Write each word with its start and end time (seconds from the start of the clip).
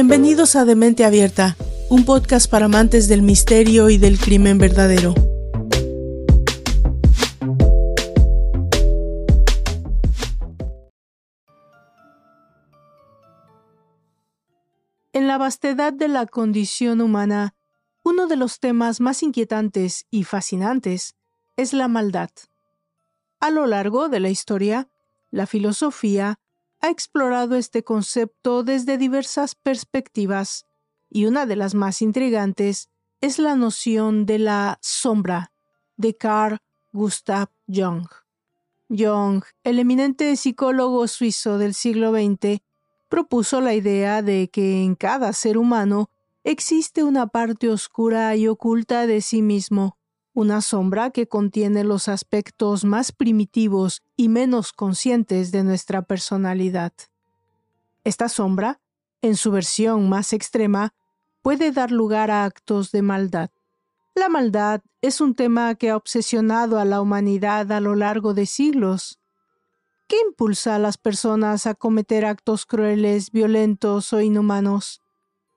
Bienvenidos 0.00 0.54
a 0.54 0.64
Demente 0.64 1.04
Abierta, 1.04 1.56
un 1.90 2.04
podcast 2.04 2.48
para 2.48 2.66
amantes 2.66 3.08
del 3.08 3.20
misterio 3.20 3.90
y 3.90 3.98
del 3.98 4.16
crimen 4.16 4.56
verdadero. 4.56 5.12
En 15.12 15.26
la 15.26 15.36
vastedad 15.36 15.92
de 15.92 16.06
la 16.06 16.26
condición 16.26 17.00
humana, 17.00 17.56
uno 18.04 18.28
de 18.28 18.36
los 18.36 18.60
temas 18.60 19.00
más 19.00 19.24
inquietantes 19.24 20.06
y 20.12 20.22
fascinantes 20.22 21.16
es 21.56 21.72
la 21.72 21.88
maldad. 21.88 22.30
A 23.40 23.50
lo 23.50 23.66
largo 23.66 24.08
de 24.08 24.20
la 24.20 24.30
historia, 24.30 24.88
la 25.32 25.48
filosofía 25.48 26.38
ha 26.80 26.90
explorado 26.90 27.56
este 27.56 27.82
concepto 27.82 28.62
desde 28.62 28.98
diversas 28.98 29.54
perspectivas, 29.54 30.66
y 31.10 31.26
una 31.26 31.46
de 31.46 31.56
las 31.56 31.74
más 31.74 32.02
intrigantes 32.02 32.90
es 33.20 33.38
la 33.38 33.56
noción 33.56 34.26
de 34.26 34.38
la 34.38 34.78
sombra 34.80 35.52
de 35.96 36.16
Carl 36.16 36.58
Gustav 36.92 37.48
Jung. 37.66 38.06
Jung, 38.88 39.42
el 39.64 39.78
eminente 39.78 40.34
psicólogo 40.36 41.06
suizo 41.08 41.58
del 41.58 41.74
siglo 41.74 42.12
XX, 42.12 42.62
propuso 43.08 43.60
la 43.60 43.74
idea 43.74 44.22
de 44.22 44.48
que 44.48 44.82
en 44.84 44.94
cada 44.94 45.32
ser 45.32 45.58
humano 45.58 46.10
existe 46.44 47.02
una 47.02 47.26
parte 47.26 47.70
oscura 47.70 48.36
y 48.36 48.48
oculta 48.48 49.06
de 49.06 49.20
sí 49.20 49.42
mismo, 49.42 49.97
una 50.38 50.60
sombra 50.60 51.10
que 51.10 51.26
contiene 51.26 51.82
los 51.82 52.06
aspectos 52.06 52.84
más 52.84 53.10
primitivos 53.10 54.04
y 54.16 54.28
menos 54.28 54.72
conscientes 54.72 55.50
de 55.50 55.64
nuestra 55.64 56.02
personalidad. 56.02 56.92
Esta 58.04 58.28
sombra, 58.28 58.80
en 59.20 59.34
su 59.34 59.50
versión 59.50 60.08
más 60.08 60.32
extrema, 60.32 60.94
puede 61.42 61.72
dar 61.72 61.90
lugar 61.90 62.30
a 62.30 62.44
actos 62.44 62.92
de 62.92 63.02
maldad. 63.02 63.50
La 64.14 64.28
maldad 64.28 64.80
es 65.02 65.20
un 65.20 65.34
tema 65.34 65.74
que 65.74 65.90
ha 65.90 65.96
obsesionado 65.96 66.78
a 66.78 66.84
la 66.84 67.00
humanidad 67.00 67.72
a 67.72 67.80
lo 67.80 67.96
largo 67.96 68.32
de 68.32 68.46
siglos. 68.46 69.18
¿Qué 70.06 70.18
impulsa 70.24 70.76
a 70.76 70.78
las 70.78 70.98
personas 70.98 71.66
a 71.66 71.74
cometer 71.74 72.24
actos 72.24 72.64
crueles, 72.64 73.32
violentos 73.32 74.12
o 74.12 74.20
inhumanos? 74.20 75.02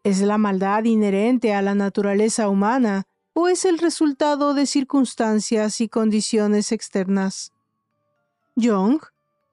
¿Es 0.04 0.22
la 0.22 0.40
maldad 0.40 0.86
inherente 0.86 1.54
a 1.54 1.62
la 1.62 1.76
naturaleza 1.76 2.50
humana 2.50 3.06
o 3.34 3.48
es 3.48 3.66
el 3.66 3.78
resultado 3.78 4.54
de 4.54 4.66
circunstancias 4.66 5.82
y 5.82 5.90
condiciones 5.90 6.72
externas? 6.72 7.54
Jung 8.56 9.02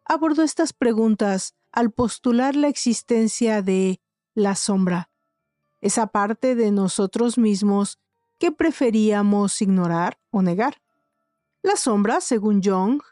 abordó 0.04 0.42
estas 0.42 0.72
preguntas 0.72 1.54
al 1.70 1.92
postular 1.92 2.56
la 2.56 2.68
existencia 2.68 3.62
de 3.62 4.00
la 4.34 4.54
sombra, 4.54 5.10
esa 5.80 6.08
parte 6.08 6.54
de 6.54 6.70
nosotros 6.70 7.38
mismos 7.38 7.98
que 8.38 8.52
preferíamos 8.52 9.60
ignorar 9.62 10.18
o 10.30 10.42
negar. 10.42 10.80
La 11.62 11.76
sombra, 11.76 12.20
según 12.20 12.62
Jung, 12.62 13.02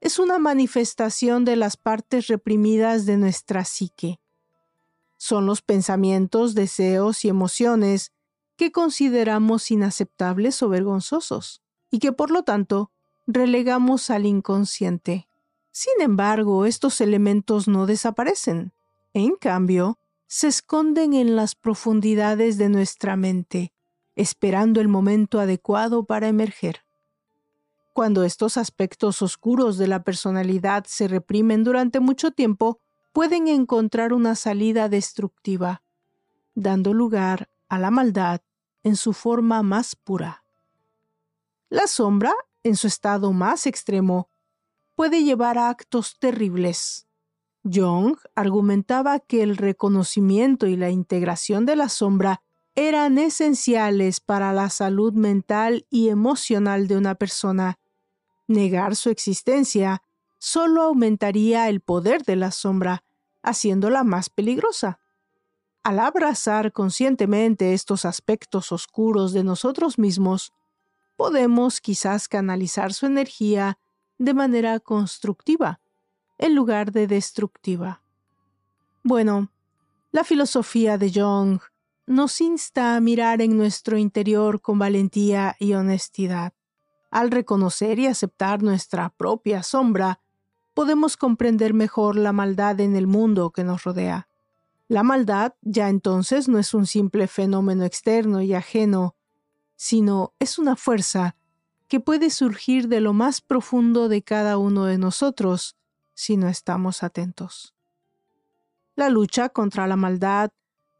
es 0.00 0.18
una 0.18 0.38
manifestación 0.38 1.44
de 1.44 1.56
las 1.56 1.76
partes 1.76 2.28
reprimidas 2.28 3.06
de 3.06 3.16
nuestra 3.16 3.64
psique. 3.64 4.20
Son 5.16 5.46
los 5.46 5.62
pensamientos, 5.62 6.54
deseos 6.54 7.24
y 7.24 7.28
emociones 7.28 8.12
que 8.58 8.72
consideramos 8.72 9.70
inaceptables 9.70 10.62
o 10.64 10.68
vergonzosos, 10.68 11.62
y 11.92 12.00
que 12.00 12.12
por 12.12 12.32
lo 12.32 12.42
tanto 12.42 12.90
relegamos 13.24 14.10
al 14.10 14.26
inconsciente. 14.26 15.28
Sin 15.70 16.00
embargo, 16.00 16.66
estos 16.66 17.00
elementos 17.00 17.68
no 17.68 17.86
desaparecen. 17.86 18.72
En 19.14 19.36
cambio, 19.36 20.00
se 20.26 20.48
esconden 20.48 21.14
en 21.14 21.36
las 21.36 21.54
profundidades 21.54 22.58
de 22.58 22.68
nuestra 22.68 23.14
mente, 23.14 23.72
esperando 24.16 24.80
el 24.80 24.88
momento 24.88 25.38
adecuado 25.38 26.04
para 26.04 26.26
emerger. 26.26 26.84
Cuando 27.92 28.24
estos 28.24 28.56
aspectos 28.56 29.22
oscuros 29.22 29.78
de 29.78 29.86
la 29.86 30.02
personalidad 30.02 30.84
se 30.84 31.06
reprimen 31.06 31.62
durante 31.62 32.00
mucho 32.00 32.32
tiempo, 32.32 32.80
pueden 33.12 33.46
encontrar 33.46 34.12
una 34.12 34.34
salida 34.34 34.88
destructiva, 34.88 35.82
dando 36.56 36.92
lugar 36.92 37.48
a 37.68 37.78
la 37.78 37.90
maldad 37.90 38.40
en 38.88 38.96
su 38.96 39.12
forma 39.12 39.62
más 39.62 39.94
pura. 39.94 40.44
La 41.68 41.86
sombra, 41.86 42.32
en 42.62 42.74
su 42.74 42.86
estado 42.86 43.32
más 43.32 43.66
extremo, 43.66 44.30
puede 44.94 45.22
llevar 45.22 45.58
a 45.58 45.68
actos 45.68 46.18
terribles. 46.18 47.06
Jung 47.62 48.16
argumentaba 48.34 49.20
que 49.20 49.42
el 49.42 49.58
reconocimiento 49.58 50.66
y 50.66 50.76
la 50.76 50.88
integración 50.88 51.66
de 51.66 51.76
la 51.76 51.90
sombra 51.90 52.42
eran 52.74 53.18
esenciales 53.18 54.20
para 54.20 54.52
la 54.54 54.70
salud 54.70 55.12
mental 55.12 55.86
y 55.90 56.08
emocional 56.08 56.88
de 56.88 56.96
una 56.96 57.14
persona. 57.14 57.78
Negar 58.46 58.96
su 58.96 59.10
existencia 59.10 60.02
solo 60.38 60.82
aumentaría 60.82 61.68
el 61.68 61.80
poder 61.82 62.22
de 62.22 62.36
la 62.36 62.52
sombra, 62.52 63.04
haciéndola 63.42 64.02
más 64.02 64.30
peligrosa. 64.30 64.98
Al 65.88 66.00
abrazar 66.00 66.70
conscientemente 66.70 67.72
estos 67.72 68.04
aspectos 68.04 68.72
oscuros 68.72 69.32
de 69.32 69.42
nosotros 69.42 69.98
mismos, 69.98 70.52
podemos 71.16 71.80
quizás 71.80 72.28
canalizar 72.28 72.92
su 72.92 73.06
energía 73.06 73.78
de 74.18 74.34
manera 74.34 74.80
constructiva 74.80 75.80
en 76.36 76.54
lugar 76.54 76.92
de 76.92 77.06
destructiva. 77.06 78.02
Bueno, 79.02 79.50
la 80.12 80.24
filosofía 80.24 80.98
de 80.98 81.10
Jung 81.10 81.60
nos 82.04 82.38
insta 82.42 82.94
a 82.94 83.00
mirar 83.00 83.40
en 83.40 83.56
nuestro 83.56 83.96
interior 83.96 84.60
con 84.60 84.78
valentía 84.78 85.56
y 85.58 85.72
honestidad. 85.72 86.52
Al 87.10 87.30
reconocer 87.30 87.98
y 87.98 88.08
aceptar 88.08 88.62
nuestra 88.62 89.08
propia 89.08 89.62
sombra, 89.62 90.20
podemos 90.74 91.16
comprender 91.16 91.72
mejor 91.72 92.16
la 92.16 92.34
maldad 92.34 92.78
en 92.80 92.94
el 92.94 93.06
mundo 93.06 93.52
que 93.52 93.64
nos 93.64 93.84
rodea. 93.84 94.27
La 94.88 95.02
maldad 95.02 95.54
ya 95.60 95.90
entonces 95.90 96.48
no 96.48 96.58
es 96.58 96.72
un 96.72 96.86
simple 96.86 97.28
fenómeno 97.28 97.84
externo 97.84 98.40
y 98.40 98.54
ajeno, 98.54 99.16
sino 99.76 100.32
es 100.38 100.58
una 100.58 100.76
fuerza 100.76 101.36
que 101.88 102.00
puede 102.00 102.30
surgir 102.30 102.88
de 102.88 103.02
lo 103.02 103.12
más 103.12 103.42
profundo 103.42 104.08
de 104.08 104.22
cada 104.22 104.56
uno 104.56 104.86
de 104.86 104.96
nosotros 104.96 105.76
si 106.14 106.38
no 106.38 106.48
estamos 106.48 107.02
atentos. 107.02 107.74
La 108.96 109.10
lucha 109.10 109.50
contra 109.50 109.86
la 109.86 109.96
maldad 109.96 110.50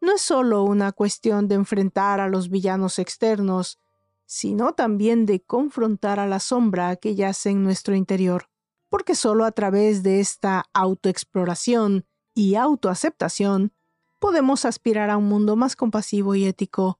no 0.02 0.14
es 0.14 0.20
solo 0.20 0.64
una 0.64 0.92
cuestión 0.92 1.48
de 1.48 1.54
enfrentar 1.54 2.20
a 2.20 2.28
los 2.28 2.50
villanos 2.50 2.98
externos, 2.98 3.80
sino 4.26 4.74
también 4.74 5.24
de 5.24 5.40
confrontar 5.40 6.20
a 6.20 6.26
la 6.26 6.40
sombra 6.40 6.96
que 6.96 7.14
yace 7.14 7.50
en 7.50 7.64
nuestro 7.64 7.94
interior, 7.94 8.50
porque 8.90 9.14
solo 9.14 9.46
a 9.46 9.52
través 9.52 10.02
de 10.02 10.20
esta 10.20 10.66
autoexploración 10.74 12.04
y 12.34 12.54
autoaceptación 12.54 13.72
podemos 14.18 14.64
aspirar 14.64 15.10
a 15.10 15.16
un 15.16 15.28
mundo 15.28 15.56
más 15.56 15.76
compasivo 15.76 16.34
y 16.34 16.44
ético, 16.44 16.98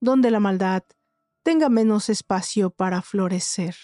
donde 0.00 0.30
la 0.30 0.40
maldad 0.40 0.82
tenga 1.42 1.68
menos 1.68 2.08
espacio 2.08 2.70
para 2.70 3.02
florecer. 3.02 3.76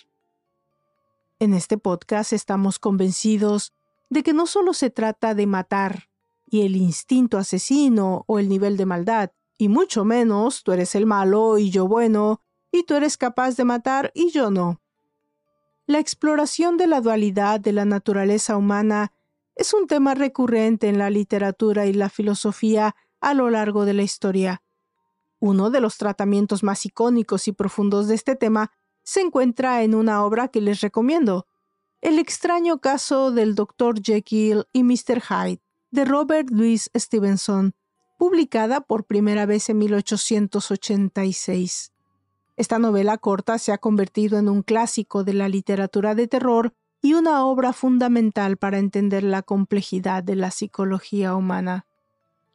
En 1.38 1.52
este 1.52 1.78
podcast 1.78 2.32
estamos 2.32 2.78
convencidos 2.78 3.72
de 4.08 4.22
que 4.22 4.32
no 4.32 4.46
solo 4.46 4.72
se 4.72 4.90
trata 4.90 5.34
de 5.34 5.46
matar 5.46 6.08
y 6.46 6.64
el 6.64 6.76
instinto 6.76 7.38
asesino 7.38 8.24
o 8.26 8.38
el 8.38 8.48
nivel 8.48 8.76
de 8.76 8.86
maldad, 8.86 9.32
y 9.58 9.68
mucho 9.68 10.04
menos 10.04 10.62
tú 10.62 10.72
eres 10.72 10.94
el 10.94 11.06
malo 11.06 11.58
y 11.58 11.70
yo 11.70 11.88
bueno, 11.88 12.40
y 12.70 12.84
tú 12.84 12.94
eres 12.94 13.16
capaz 13.16 13.56
de 13.56 13.64
matar 13.64 14.12
y 14.14 14.30
yo 14.30 14.50
no. 14.50 14.80
La 15.86 15.98
exploración 15.98 16.76
de 16.76 16.86
la 16.86 17.00
dualidad 17.00 17.60
de 17.60 17.72
la 17.72 17.84
naturaleza 17.84 18.56
humana 18.56 19.12
es 19.56 19.74
un 19.74 19.88
tema 19.88 20.14
recurrente 20.14 20.88
en 20.88 20.98
la 20.98 21.10
literatura 21.10 21.86
y 21.86 21.94
la 21.94 22.10
filosofía 22.10 22.94
a 23.20 23.34
lo 23.34 23.50
largo 23.50 23.84
de 23.86 23.94
la 23.94 24.02
historia. 24.02 24.62
Uno 25.40 25.70
de 25.70 25.80
los 25.80 25.96
tratamientos 25.96 26.62
más 26.62 26.86
icónicos 26.86 27.48
y 27.48 27.52
profundos 27.52 28.06
de 28.06 28.14
este 28.14 28.36
tema 28.36 28.70
se 29.02 29.22
encuentra 29.22 29.82
en 29.82 29.94
una 29.94 30.22
obra 30.24 30.48
que 30.48 30.60
les 30.60 30.80
recomiendo, 30.80 31.46
El 32.02 32.18
extraño 32.18 32.78
caso 32.78 33.30
del 33.32 33.54
Dr. 33.54 34.02
Jekyll 34.02 34.66
y 34.72 34.82
Mr. 34.84 35.22
Hyde, 35.22 35.62
de 35.90 36.04
Robert 36.04 36.50
Louis 36.50 36.90
Stevenson, 36.94 37.74
publicada 38.18 38.82
por 38.82 39.04
primera 39.04 39.46
vez 39.46 39.70
en 39.70 39.78
1886. 39.78 41.92
Esta 42.56 42.78
novela 42.78 43.16
corta 43.16 43.56
se 43.58 43.72
ha 43.72 43.78
convertido 43.78 44.38
en 44.38 44.50
un 44.50 44.62
clásico 44.62 45.24
de 45.24 45.32
la 45.32 45.48
literatura 45.48 46.14
de 46.14 46.28
terror 46.28 46.74
y 47.06 47.14
una 47.14 47.44
obra 47.44 47.72
fundamental 47.72 48.56
para 48.56 48.78
entender 48.78 49.22
la 49.22 49.42
complejidad 49.42 50.24
de 50.24 50.34
la 50.34 50.50
psicología 50.50 51.36
humana. 51.36 51.86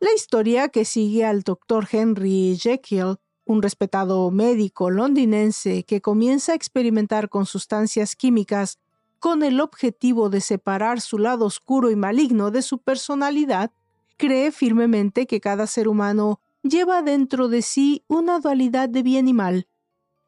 La 0.02 0.14
historia 0.14 0.68
que 0.68 0.84
sigue 0.84 1.24
al 1.24 1.44
Dr. 1.44 1.88
Henry 1.90 2.58
Jekyll, 2.62 3.16
un 3.46 3.62
respetado 3.62 4.30
médico 4.30 4.90
londinense 4.90 5.84
que 5.84 6.02
comienza 6.02 6.52
a 6.52 6.56
experimentar 6.56 7.30
con 7.30 7.46
sustancias 7.46 8.18
químicas 8.18 8.78
con 9.20 9.42
el 9.42 9.62
objetivo 9.62 10.30
de 10.30 10.42
separar 10.42 11.00
su 11.00 11.18
lado 11.18 11.46
oscuro 11.46 11.90
y 11.90 11.96
maligno 11.96 12.52
de 12.52 12.62
su 12.62 12.80
personalidad, 12.80 13.72
cree 14.18 14.52
firmemente 14.52 15.28
que 15.28 15.40
cada 15.40 15.66
ser 15.66 15.88
humano 15.88 16.42
lleva 16.62 17.02
dentro 17.04 17.48
de 17.48 17.62
sí 17.62 18.04
una 18.10 18.42
dualidad 18.42 18.90
de 18.90 19.02
bien 19.02 19.30
y 19.30 19.34
mal, 19.34 19.70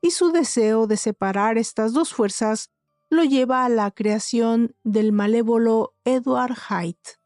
y 0.02 0.12
su 0.12 0.32
deseo 0.32 0.88
de 0.88 0.96
separar 0.96 1.58
estas 1.58 1.92
dos 1.92 2.14
fuerzas 2.14 2.70
lo 3.14 3.24
lleva 3.24 3.64
a 3.64 3.70
la 3.70 3.92
creación 3.92 4.76
del 4.84 5.12
malévolo 5.12 5.96
Edward 6.04 6.56
Hyde. 6.56 7.18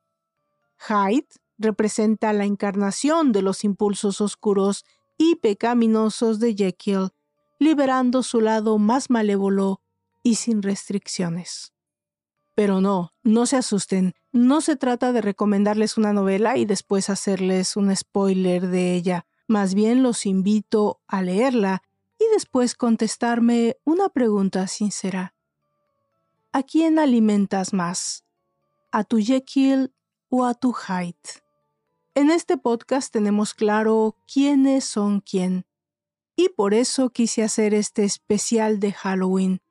Hyde 0.77 1.27
representa 1.57 2.33
la 2.33 2.45
encarnación 2.45 3.31
de 3.31 3.41
los 3.41 3.63
impulsos 3.63 4.21
oscuros 4.21 4.85
y 5.17 5.35
pecaminosos 5.35 6.39
de 6.39 6.53
Jekyll, 6.55 7.09
liberando 7.57 8.21
su 8.21 8.41
lado 8.41 8.77
más 8.77 9.09
malévolo 9.09 9.81
y 10.21 10.35
sin 10.35 10.61
restricciones. 10.61 11.73
Pero 12.53 12.81
no, 12.81 13.13
no 13.23 13.45
se 13.45 13.57
asusten, 13.57 14.13
no 14.31 14.61
se 14.61 14.75
trata 14.75 15.11
de 15.11 15.21
recomendarles 15.21 15.97
una 15.97 16.13
novela 16.13 16.57
y 16.57 16.65
después 16.65 17.09
hacerles 17.09 17.75
un 17.75 17.95
spoiler 17.95 18.67
de 18.67 18.93
ella, 18.93 19.25
más 19.47 19.73
bien 19.73 20.03
los 20.03 20.25
invito 20.25 21.01
a 21.07 21.21
leerla 21.21 21.81
y 22.19 22.25
después 22.33 22.75
contestarme 22.75 23.77
una 23.85 24.09
pregunta 24.09 24.67
sincera. 24.67 25.36
¿A 26.53 26.63
quién 26.63 26.97
alimentas 26.97 27.73
más? 27.73 28.25
¿A 28.91 29.03
tu 29.03 29.19
Jekyll 29.19 29.93
o 30.29 30.45
a 30.45 30.53
tu 30.53 30.73
Hyde? 30.73 31.43
En 32.15 32.31
este 32.31 32.57
podcast 32.57 33.11
tenemos 33.11 33.53
claro 33.53 34.15
quiénes 34.31 34.85
son 34.85 35.19
quién. 35.19 35.65
Y 36.37 36.49
por 36.49 36.73
eso 36.73 37.09
quise 37.09 37.43
hacer 37.43 37.73
este 37.73 38.05
especial 38.05 38.79
de 38.79 38.93
Halloween. 38.93 39.61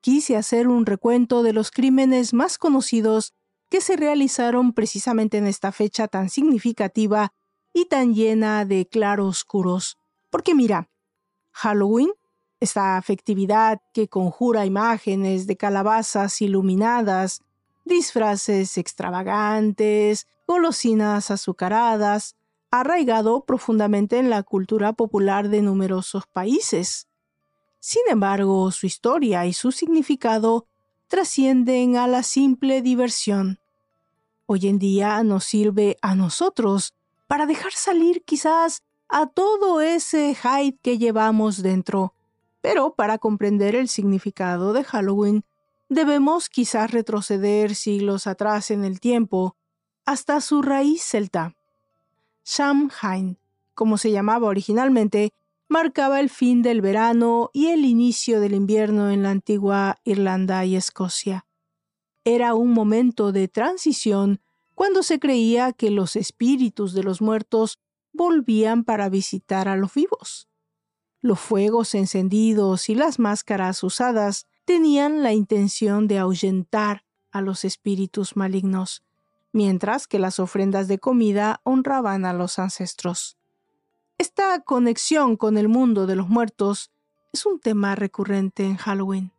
Quise 0.00 0.36
hacer 0.36 0.66
un 0.66 0.84
recuento 0.84 1.42
de 1.44 1.52
los 1.52 1.70
crímenes 1.70 2.34
más 2.34 2.58
conocidos 2.58 3.32
que 3.70 3.80
se 3.80 3.96
realizaron 3.96 4.72
precisamente 4.72 5.38
en 5.38 5.46
esta 5.46 5.70
fecha 5.70 6.08
tan 6.08 6.28
significativa 6.28 7.32
y 7.72 7.84
tan 7.86 8.14
llena 8.14 8.64
de 8.64 8.86
claroscuros. 8.86 9.96
Porque 10.28 10.54
mira, 10.54 10.90
Halloween, 11.52 12.10
esta 12.60 13.00
festividad 13.02 13.80
que 13.92 14.08
conjura 14.08 14.66
imágenes 14.66 15.46
de 15.46 15.56
calabazas 15.56 16.40
iluminadas, 16.40 17.42
disfraces 17.84 18.78
extravagantes, 18.78 20.26
golosinas 20.46 21.30
azucaradas, 21.30 22.36
arraigado 22.70 23.44
profundamente 23.44 24.18
en 24.18 24.30
la 24.30 24.42
cultura 24.42 24.92
popular 24.92 25.48
de 25.48 25.62
numerosos 25.62 26.26
países. 26.26 27.06
Sin 27.78 28.02
embargo, 28.08 28.70
su 28.72 28.86
historia 28.86 29.46
y 29.46 29.52
su 29.52 29.70
significado 29.70 30.66
trascienden 31.08 31.96
a 31.96 32.08
la 32.08 32.22
simple 32.22 32.82
diversión. 32.82 33.60
Hoy 34.46 34.66
en 34.66 34.78
día 34.78 35.22
nos 35.22 35.44
sirve 35.44 35.96
a 36.02 36.14
nosotros 36.14 36.94
para 37.26 37.46
dejar 37.46 37.72
salir 37.72 38.24
quizás 38.24 38.82
a 39.08 39.26
todo 39.26 39.80
ese 39.80 40.34
hype 40.34 40.78
que 40.82 40.98
llevamos 40.98 41.62
dentro. 41.62 42.15
Pero 42.66 42.96
para 42.96 43.18
comprender 43.18 43.76
el 43.76 43.88
significado 43.88 44.72
de 44.72 44.82
Halloween, 44.82 45.44
debemos 45.88 46.48
quizás 46.48 46.90
retroceder 46.90 47.76
siglos 47.76 48.26
atrás 48.26 48.72
en 48.72 48.84
el 48.84 48.98
tiempo 48.98 49.56
hasta 50.04 50.40
su 50.40 50.62
raíz 50.62 51.00
celta. 51.04 51.54
Samhain, 52.42 53.38
como 53.72 53.98
se 53.98 54.10
llamaba 54.10 54.48
originalmente, 54.48 55.32
marcaba 55.68 56.18
el 56.18 56.28
fin 56.28 56.62
del 56.62 56.80
verano 56.80 57.50
y 57.52 57.68
el 57.68 57.84
inicio 57.84 58.40
del 58.40 58.54
invierno 58.54 59.12
en 59.12 59.22
la 59.22 59.30
antigua 59.30 60.00
Irlanda 60.02 60.64
y 60.64 60.74
Escocia. 60.74 61.46
Era 62.24 62.54
un 62.54 62.72
momento 62.72 63.30
de 63.30 63.46
transición 63.46 64.40
cuando 64.74 65.04
se 65.04 65.20
creía 65.20 65.72
que 65.72 65.92
los 65.92 66.16
espíritus 66.16 66.94
de 66.94 67.04
los 67.04 67.22
muertos 67.22 67.78
volvían 68.12 68.82
para 68.82 69.08
visitar 69.08 69.68
a 69.68 69.76
los 69.76 69.94
vivos. 69.94 70.48
Los 71.20 71.40
fuegos 71.40 71.94
encendidos 71.94 72.88
y 72.88 72.94
las 72.94 73.18
máscaras 73.18 73.82
usadas 73.82 74.46
tenían 74.64 75.22
la 75.22 75.32
intención 75.32 76.06
de 76.08 76.18
ahuyentar 76.18 77.04
a 77.30 77.40
los 77.40 77.64
espíritus 77.64 78.36
malignos, 78.36 79.02
mientras 79.52 80.06
que 80.06 80.18
las 80.18 80.38
ofrendas 80.38 80.88
de 80.88 80.98
comida 80.98 81.60
honraban 81.64 82.24
a 82.24 82.32
los 82.32 82.58
ancestros. 82.58 83.36
Esta 84.18 84.60
conexión 84.60 85.36
con 85.36 85.58
el 85.58 85.68
mundo 85.68 86.06
de 86.06 86.16
los 86.16 86.28
muertos 86.28 86.90
es 87.32 87.44
un 87.44 87.60
tema 87.60 87.94
recurrente 87.94 88.64
en 88.64 88.76
Halloween. 88.76 89.32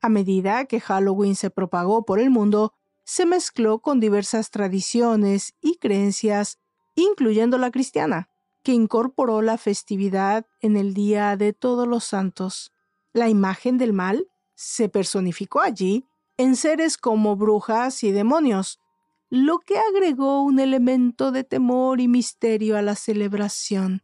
A 0.00 0.08
medida 0.08 0.66
que 0.66 0.80
Halloween 0.80 1.34
se 1.34 1.50
propagó 1.50 2.04
por 2.04 2.20
el 2.20 2.30
mundo, 2.30 2.74
se 3.04 3.24
mezcló 3.26 3.78
con 3.78 4.00
diversas 4.00 4.50
tradiciones 4.50 5.54
y 5.60 5.76
creencias, 5.76 6.58
incluyendo 6.94 7.56
la 7.56 7.70
cristiana, 7.70 8.28
que 8.62 8.72
incorporó 8.72 9.42
la 9.42 9.58
festividad 9.58 10.46
en 10.60 10.76
el 10.76 10.94
Día 10.94 11.36
de 11.36 11.52
Todos 11.52 11.86
los 11.86 12.04
Santos. 12.04 12.72
La 13.12 13.28
imagen 13.28 13.78
del 13.78 13.92
mal 13.92 14.28
se 14.54 14.88
personificó 14.88 15.60
allí 15.60 16.04
en 16.36 16.56
seres 16.56 16.96
como 16.96 17.36
brujas 17.36 18.02
y 18.04 18.12
demonios, 18.12 18.80
lo 19.30 19.58
que 19.58 19.78
agregó 19.78 20.42
un 20.42 20.60
elemento 20.60 21.32
de 21.32 21.44
temor 21.44 22.00
y 22.00 22.08
misterio 22.08 22.76
a 22.76 22.82
la 22.82 22.94
celebración. 22.94 24.02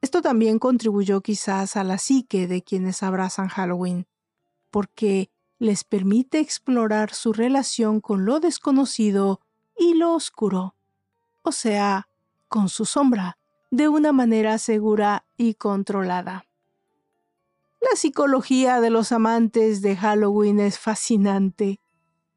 Esto 0.00 0.22
también 0.22 0.58
contribuyó 0.58 1.22
quizás 1.22 1.76
a 1.76 1.84
la 1.84 1.98
psique 1.98 2.46
de 2.46 2.62
quienes 2.62 3.02
abrazan 3.02 3.48
Halloween, 3.48 4.06
porque 4.70 5.30
les 5.58 5.82
permite 5.82 6.38
explorar 6.38 7.12
su 7.12 7.32
relación 7.32 8.00
con 8.00 8.24
lo 8.24 8.38
desconocido 8.38 9.40
y 9.76 9.94
lo 9.94 10.14
oscuro, 10.14 10.76
o 11.42 11.50
sea, 11.50 12.08
con 12.46 12.68
su 12.68 12.84
sombra, 12.84 13.37
de 13.70 13.88
una 13.88 14.12
manera 14.12 14.58
segura 14.58 15.24
y 15.36 15.54
controlada. 15.54 16.46
La 17.80 17.96
psicología 17.96 18.80
de 18.80 18.90
los 18.90 19.12
amantes 19.12 19.82
de 19.82 19.96
Halloween 19.96 20.58
es 20.58 20.78
fascinante. 20.78 21.80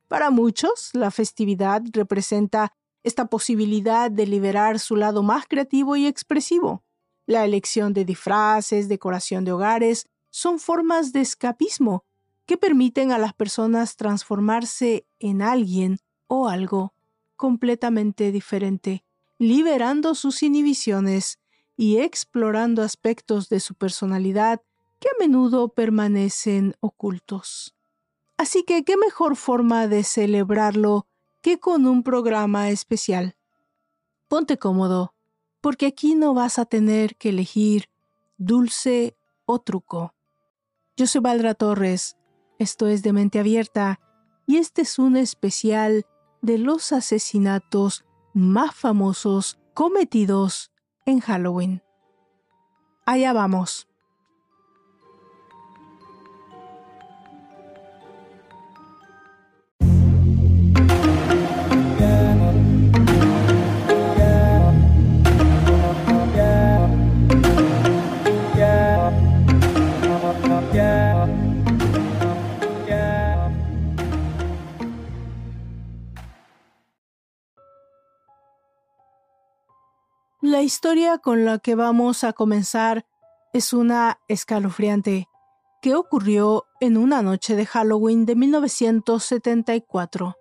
Para 0.08 0.30
muchos, 0.30 0.92
la 0.94 1.10
festividad 1.10 1.82
representa 1.94 2.74
esta 3.04 3.26
posibilidad 3.26 4.12
de 4.12 4.28
liberar 4.28 4.80
su 4.80 4.96
lado 4.96 5.24
más 5.24 5.46
creativo 5.48 5.96
y 5.96 6.06
expresivo. 6.06 6.84
La 7.26 7.46
elección 7.46 7.94
de 7.94 8.06
disfraces, 8.06 8.88
decoración 8.88 9.46
de 9.46 9.54
hogares, 9.54 10.06
son 10.30 10.60
formas 10.60 11.12
de 11.12 11.22
escapismo 11.22 12.06
que 12.46 12.58
permiten 12.58 13.12
a 13.12 13.18
las 13.18 13.34
personas 13.34 13.96
transformarse 13.96 15.06
en 15.20 15.42
alguien 15.42 15.98
o 16.28 16.48
algo 16.48 16.94
completamente 17.36 18.32
diferente, 18.32 19.04
liberando 19.42 20.14
sus 20.14 20.44
inhibiciones 20.44 21.40
y 21.76 21.98
explorando 21.98 22.84
aspectos 22.84 23.50
de 23.50 23.60
su 23.60 23.74
personalidad 23.74 24.62
que 25.00 25.08
a 25.08 25.14
menudo 25.20 25.70
permanecen 25.70 26.76
ocultos. 26.80 27.76
Así 28.38 28.62
que, 28.62 28.84
¿qué 28.84 28.98
mejor 28.98 29.36
forma 29.36 29.88
de 29.88 30.04
celebrarlo 30.04 31.08
que 31.42 31.60
con 31.60 31.88
un 31.88 32.04
programa 32.04 32.70
especial? 32.70 33.36
Ponte 34.28 34.60
cómodo, 34.60 35.16
porque 35.60 35.88
aquí 35.88 36.14
no 36.14 36.36
vas 36.36 36.60
a 36.60 36.66
tener 36.66 37.16
que 37.16 37.30
elegir 37.30 37.90
dulce 38.38 39.18
o 39.46 39.58
truco. 39.58 40.14
Yo 40.96 41.08
soy 41.08 41.22
Valdra 41.22 41.56
Torres, 41.56 42.16
esto 42.60 42.86
es 42.86 43.02
de 43.02 43.12
mente 43.12 43.40
abierta, 43.40 44.00
y 44.46 44.58
este 44.58 44.84
es 44.84 45.00
un 45.00 45.18
especial 45.18 46.06
de 46.44 46.60
los 46.60 46.92
asesinatos 46.92 48.06
más 48.34 48.74
famosos 48.76 49.60
cometidos 49.74 50.72
en 51.06 51.20
Halloween. 51.20 51.84
Allá 53.06 53.34
vamos. 53.34 53.91
La 80.52 80.64
historia 80.64 81.18
con 81.18 81.46
la 81.46 81.60
que 81.60 81.76
vamos 81.76 82.26
a 82.26 82.34
comenzar 82.34 83.06
es 83.54 83.72
una 83.72 84.20
escalofriante 84.28 85.30
que 85.82 85.96
ocurrió 85.96 86.66
en 86.82 86.98
una 86.98 87.22
noche 87.22 87.56
de 87.56 87.66
Halloween 87.66 88.26
de 88.26 88.36
1974. 88.36 90.36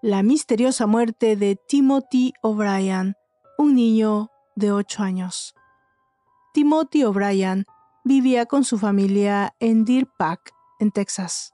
La 0.00 0.22
misteriosa 0.22 0.86
muerte 0.86 1.36
de 1.36 1.56
Timothy 1.56 2.32
O'Brien, 2.40 3.16
un 3.58 3.74
niño 3.74 4.30
de 4.56 4.72
8 4.72 5.02
años. 5.02 5.54
Timothy 6.54 7.04
O'Brien 7.04 7.66
vivía 8.02 8.46
con 8.46 8.64
su 8.64 8.78
familia 8.78 9.54
en 9.60 9.84
Deer 9.84 10.08
Park, 10.16 10.54
en 10.80 10.90
Texas. 10.90 11.52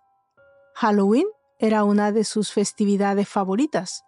Halloween 0.77 1.27
era 1.59 1.83
una 1.83 2.13
de 2.13 2.23
sus 2.23 2.53
festividades 2.53 3.29
favoritas, 3.29 4.05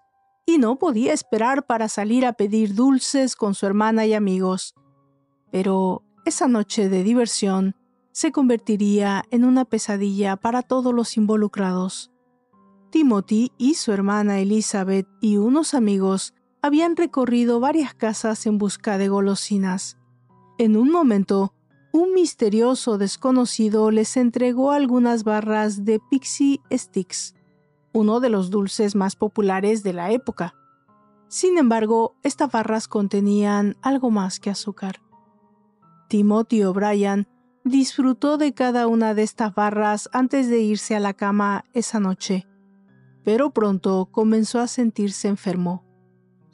y 0.46 0.58
no 0.58 0.76
podía 0.76 1.12
esperar 1.12 1.66
para 1.66 1.88
salir 1.88 2.26
a 2.26 2.32
pedir 2.32 2.74
dulces 2.74 3.36
con 3.36 3.54
su 3.54 3.66
hermana 3.66 4.06
y 4.06 4.14
amigos. 4.14 4.74
Pero 5.50 6.02
esa 6.24 6.48
noche 6.48 6.88
de 6.88 7.02
diversión 7.02 7.76
se 8.12 8.32
convertiría 8.32 9.24
en 9.30 9.44
una 9.44 9.64
pesadilla 9.64 10.36
para 10.36 10.62
todos 10.62 10.92
los 10.94 11.16
involucrados. 11.16 12.10
Timothy 12.90 13.52
y 13.56 13.74
su 13.74 13.92
hermana 13.92 14.38
Elizabeth 14.38 15.08
y 15.20 15.38
unos 15.38 15.72
amigos 15.72 16.34
habían 16.60 16.96
recorrido 16.96 17.58
varias 17.58 17.94
casas 17.94 18.46
en 18.46 18.58
busca 18.58 18.98
de 18.98 19.08
golosinas. 19.08 19.98
En 20.58 20.76
un 20.76 20.90
momento, 20.90 21.54
un 21.92 22.14
misterioso 22.14 22.98
desconocido 22.98 23.90
les 23.90 24.16
entregó 24.16 24.70
algunas 24.70 25.24
barras 25.24 25.84
de 25.84 26.00
Pixie 26.10 26.60
Sticks, 26.70 27.34
uno 27.92 28.20
de 28.20 28.28
los 28.28 28.50
dulces 28.50 28.94
más 28.94 29.16
populares 29.16 29.82
de 29.82 29.92
la 29.92 30.10
época. 30.10 30.54
Sin 31.28 31.58
embargo, 31.58 32.16
estas 32.22 32.50
barras 32.50 32.88
contenían 32.88 33.76
algo 33.82 34.10
más 34.10 34.40
que 34.40 34.50
azúcar. 34.50 35.00
Timothy 36.08 36.62
O'Brien 36.64 37.28
disfrutó 37.64 38.38
de 38.38 38.52
cada 38.52 38.86
una 38.86 39.14
de 39.14 39.22
estas 39.22 39.54
barras 39.54 40.08
antes 40.12 40.48
de 40.48 40.60
irse 40.60 40.96
a 40.96 41.00
la 41.00 41.14
cama 41.14 41.64
esa 41.72 42.00
noche, 42.00 42.46
pero 43.24 43.50
pronto 43.50 44.08
comenzó 44.10 44.60
a 44.60 44.66
sentirse 44.66 45.28
enfermo. 45.28 45.84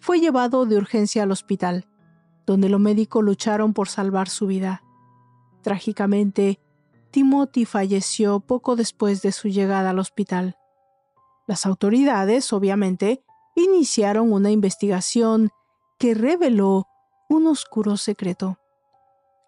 Fue 0.00 0.20
llevado 0.20 0.66
de 0.66 0.76
urgencia 0.76 1.22
al 1.22 1.32
hospital, 1.32 1.88
donde 2.46 2.68
los 2.68 2.80
médicos 2.80 3.24
lucharon 3.24 3.72
por 3.72 3.88
salvar 3.88 4.28
su 4.28 4.46
vida. 4.46 4.82
Trágicamente, 5.62 6.60
Timothy 7.10 7.64
falleció 7.64 8.40
poco 8.40 8.76
después 8.76 9.22
de 9.22 9.32
su 9.32 9.48
llegada 9.48 9.90
al 9.90 9.98
hospital. 9.98 10.57
Las 11.48 11.64
autoridades, 11.64 12.52
obviamente, 12.52 13.24
iniciaron 13.56 14.32
una 14.34 14.50
investigación 14.50 15.48
que 15.98 16.12
reveló 16.12 16.86
un 17.30 17.46
oscuro 17.46 17.96
secreto. 17.96 18.58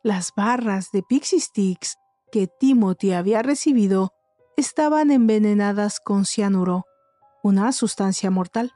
Las 0.03 0.33
barras 0.35 0.93
de 0.93 1.03
Pixie 1.03 1.41
Sticks 1.41 1.99
que 2.33 2.47
Timothy 2.47 3.13
había 3.13 3.43
recibido 3.43 4.15
estaban 4.57 5.11
envenenadas 5.11 6.01
con 6.01 6.25
cianuro, 6.25 6.87
una 7.43 7.71
sustancia 7.71 8.31
mortal. 8.31 8.73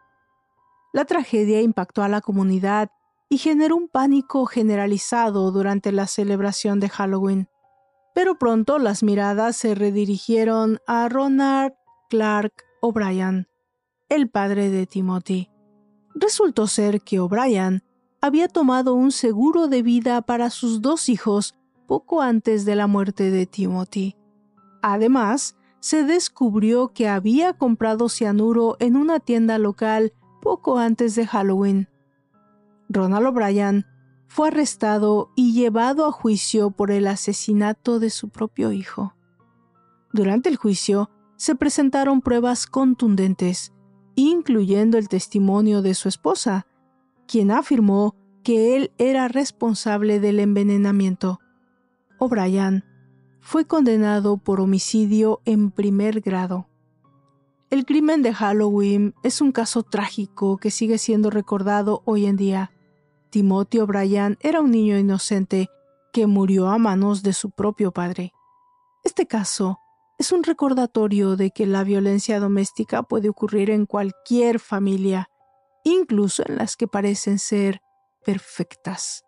La 0.92 1.06
tragedia 1.06 1.62
impactó 1.62 2.02
a 2.02 2.08
la 2.08 2.20
comunidad 2.20 2.90
y 3.30 3.38
generó 3.38 3.76
un 3.76 3.88
pánico 3.88 4.44
generalizado 4.44 5.50
durante 5.50 5.92
la 5.92 6.06
celebración 6.08 6.78
de 6.78 6.90
Halloween. 6.90 7.48
Pero 8.14 8.38
pronto 8.38 8.78
las 8.78 9.02
miradas 9.02 9.56
se 9.56 9.74
redirigieron 9.74 10.78
a 10.86 11.08
Ronald 11.08 11.72
Clark 12.10 12.52
O'Brien, 12.86 13.48
el 14.10 14.28
padre 14.28 14.68
de 14.68 14.86
Timothy. 14.86 15.48
Resultó 16.14 16.66
ser 16.66 17.00
que 17.00 17.18
O'Brien 17.18 17.82
había 18.20 18.46
tomado 18.46 18.92
un 18.92 19.10
seguro 19.10 19.68
de 19.68 19.82
vida 19.82 20.20
para 20.20 20.50
sus 20.50 20.82
dos 20.82 21.08
hijos 21.08 21.54
poco 21.86 22.20
antes 22.20 22.66
de 22.66 22.76
la 22.76 22.86
muerte 22.86 23.30
de 23.30 23.46
Timothy. 23.46 24.16
Además, 24.82 25.56
se 25.80 26.04
descubrió 26.04 26.88
que 26.88 27.08
había 27.08 27.54
comprado 27.54 28.10
cianuro 28.10 28.76
en 28.80 28.96
una 28.96 29.18
tienda 29.18 29.56
local 29.56 30.12
poco 30.42 30.76
antes 30.76 31.14
de 31.14 31.26
Halloween. 31.26 31.88
Ronald 32.90 33.28
O'Brien 33.28 33.86
fue 34.28 34.48
arrestado 34.48 35.30
y 35.36 35.54
llevado 35.54 36.04
a 36.04 36.12
juicio 36.12 36.70
por 36.70 36.90
el 36.90 37.06
asesinato 37.06 37.98
de 37.98 38.10
su 38.10 38.28
propio 38.28 38.72
hijo. 38.72 39.14
Durante 40.12 40.50
el 40.50 40.56
juicio 40.56 41.08
se 41.36 41.54
presentaron 41.54 42.20
pruebas 42.20 42.66
contundentes, 42.66 43.72
incluyendo 44.14 44.98
el 44.98 45.08
testimonio 45.08 45.82
de 45.82 45.94
su 45.94 46.08
esposa, 46.08 46.66
quien 47.26 47.50
afirmó 47.50 48.16
que 48.42 48.76
él 48.76 48.92
era 48.98 49.28
responsable 49.28 50.20
del 50.20 50.38
envenenamiento. 50.38 51.40
O'Brien 52.18 52.84
fue 53.40 53.66
condenado 53.66 54.36
por 54.36 54.60
homicidio 54.60 55.40
en 55.44 55.70
primer 55.70 56.20
grado. 56.20 56.68
El 57.70 57.84
crimen 57.84 58.22
de 58.22 58.32
Halloween 58.32 59.14
es 59.22 59.40
un 59.40 59.50
caso 59.50 59.82
trágico 59.82 60.58
que 60.58 60.70
sigue 60.70 60.98
siendo 60.98 61.30
recordado 61.30 62.02
hoy 62.04 62.26
en 62.26 62.36
día. 62.36 62.70
Timothy 63.30 63.80
O'Brien 63.80 64.38
era 64.40 64.60
un 64.60 64.70
niño 64.70 64.96
inocente 64.96 65.68
que 66.12 66.26
murió 66.26 66.68
a 66.68 66.78
manos 66.78 67.22
de 67.22 67.32
su 67.32 67.50
propio 67.50 67.90
padre. 67.90 68.32
Este 69.02 69.26
caso 69.26 69.80
es 70.18 70.32
un 70.32 70.44
recordatorio 70.44 71.36
de 71.36 71.50
que 71.50 71.66
la 71.66 71.84
violencia 71.84 72.38
doméstica 72.38 73.02
puede 73.02 73.28
ocurrir 73.28 73.70
en 73.70 73.86
cualquier 73.86 74.60
familia, 74.60 75.28
incluso 75.82 76.44
en 76.46 76.56
las 76.56 76.76
que 76.76 76.86
parecen 76.86 77.38
ser 77.38 77.80
perfectas. 78.24 79.24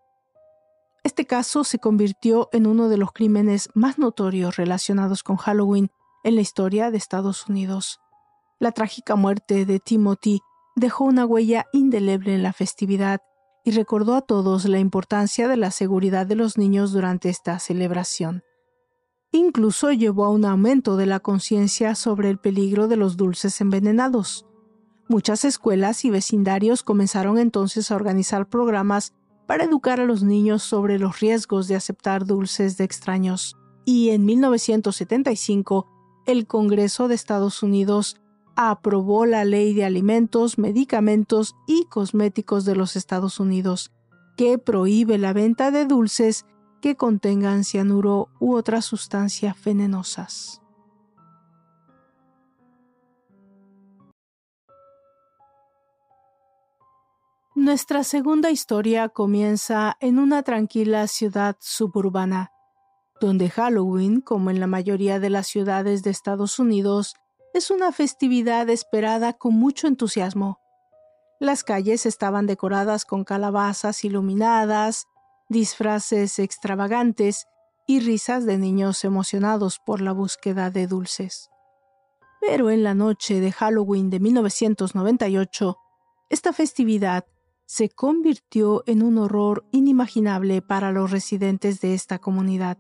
Este 1.03 1.25
caso 1.25 1.65
se 1.65 1.79
convirtió 1.79 2.49
en 2.53 2.67
uno 2.67 2.89
de 2.89 2.97
los 2.97 3.13
crímenes 3.13 3.69
más 3.75 3.99
notorios 3.99 4.57
relacionados 4.57 5.23
con 5.23 5.37
Halloween 5.37 5.91
en 6.25 6.35
la 6.35 6.41
historia 6.41 6.91
de 6.91 6.97
Estados 6.97 7.47
Unidos. 7.47 8.01
La 8.59 8.73
trágica 8.73 9.17
muerte 9.17 9.67
de 9.67 9.79
Timothy 9.79 10.41
dejó 10.75 11.05
una 11.05 11.25
huella 11.25 11.67
indeleble 11.73 12.35
en 12.35 12.43
la 12.43 12.53
festividad 12.53 13.21
y 13.65 13.73
recordó 13.73 14.15
a 14.15 14.23
todos 14.23 14.65
la 14.65 14.79
importancia 14.79 15.49
de 15.49 15.57
la 15.57 15.71
seguridad 15.71 16.27
de 16.27 16.37
los 16.37 16.57
niños 16.59 16.93
durante 16.93 17.29
esta 17.29 17.59
celebración. 17.59 18.43
Incluso 19.37 19.93
llevó 19.93 20.25
a 20.25 20.31
un 20.31 20.47
aumento 20.47 20.97
de 20.97 21.05
la 21.05 21.21
conciencia 21.21 21.95
sobre 21.95 22.31
el 22.31 22.39
peligro 22.39 22.89
de 22.89 22.97
los 22.97 23.19
dulces 23.19 23.61
envenenados. 23.61 24.47
Muchas 25.09 25.45
escuelas 25.45 26.07
y 26.07 26.11
vecindarios 26.11 26.83
comenzaron 26.83 27.37
entonces 27.37 27.91
a 27.91 27.97
organizar 27.97 28.49
programas 28.49 29.13
para 29.47 29.65
educar 29.65 30.01
a 30.01 30.07
los 30.07 30.23
niños 30.23 30.63
sobre 30.63 30.99
los 30.99 31.21
riesgos 31.21 31.69
de 31.69 31.77
aceptar 31.77 32.25
dulces 32.25 32.79
de 32.79 32.85
extraños. 32.85 33.59
Y 33.85 34.09
en 34.09 34.25
1975, 34.25 35.87
el 36.27 36.47
Congreso 36.47 37.07
de 37.07 37.15
Estados 37.15 37.63
Unidos 37.63 38.19
aprobó 38.57 39.27
la 39.27 39.45
Ley 39.45 39.75
de 39.75 39.85
Alimentos, 39.85 40.57
Medicamentos 40.57 41.55
y 41.67 41.85
Cosméticos 41.85 42.65
de 42.65 42.75
los 42.75 42.97
Estados 42.97 43.39
Unidos, 43.39 43.93
que 44.39 44.57
prohíbe 44.57 45.19
la 45.19 45.35
venta 45.35 45.71
de 45.71 45.85
dulces 45.85 46.47
que 46.87 46.95
contengan 46.95 47.65
cianuro 47.65 48.29
u 48.39 48.55
otras 48.55 48.85
sustancias 48.85 49.57
venenosas. 49.65 50.63
Nuestra 57.57 58.05
segunda 58.05 58.53
historia 58.53 59.09
comienza 59.09 59.97
en 59.99 60.21
una 60.21 60.45
tranquila 60.45 61.09
ciudad 61.09 61.57
suburbana, 61.59 62.53
donde 63.21 63.51
Halloween, 63.51 64.21
como 64.21 64.51
en 64.51 64.61
la 64.61 64.69
mayoría 64.69 65.19
de 65.19 65.31
las 65.31 65.49
ciudades 65.49 66.05
de 66.05 66.11
Estados 66.11 66.61
Unidos, 66.61 67.17
es 67.53 67.73
una 67.73 67.91
festividad 67.91 68.71
esperada 68.71 69.33
con 69.33 69.55
mucho 69.55 69.89
entusiasmo. 69.89 70.61
Las 71.41 71.65
calles 71.65 72.07
estaban 72.07 72.47
decoradas 72.47 73.05
con 73.05 73.25
calabazas 73.25 74.05
iluminadas, 74.05 75.09
disfraces 75.49 76.39
extravagantes 76.39 77.47
y 77.87 78.01
risas 78.01 78.45
de 78.45 78.59
niños 78.59 79.05
emocionados 79.05 79.79
por 79.85 80.01
la 80.01 80.13
búsqueda 80.13 80.71
de 80.71 80.87
dulces. 80.87 81.51
Pero 82.41 82.71
en 82.71 82.83
la 82.83 82.95
noche 82.95 83.41
de 83.41 83.53
Halloween 83.53 84.11
de 84.11 84.21
1998, 84.21 85.77
esta 86.29 86.53
festividad 86.53 87.25
se 87.67 87.89
convirtió 87.89 88.83
en 88.87 89.03
un 89.03 89.19
horror 89.19 89.65
inimaginable 89.73 90.63
para 90.63 90.93
los 90.93 91.11
residentes 91.11 91.81
de 91.81 91.95
esta 91.95 92.19
comunidad. 92.19 92.79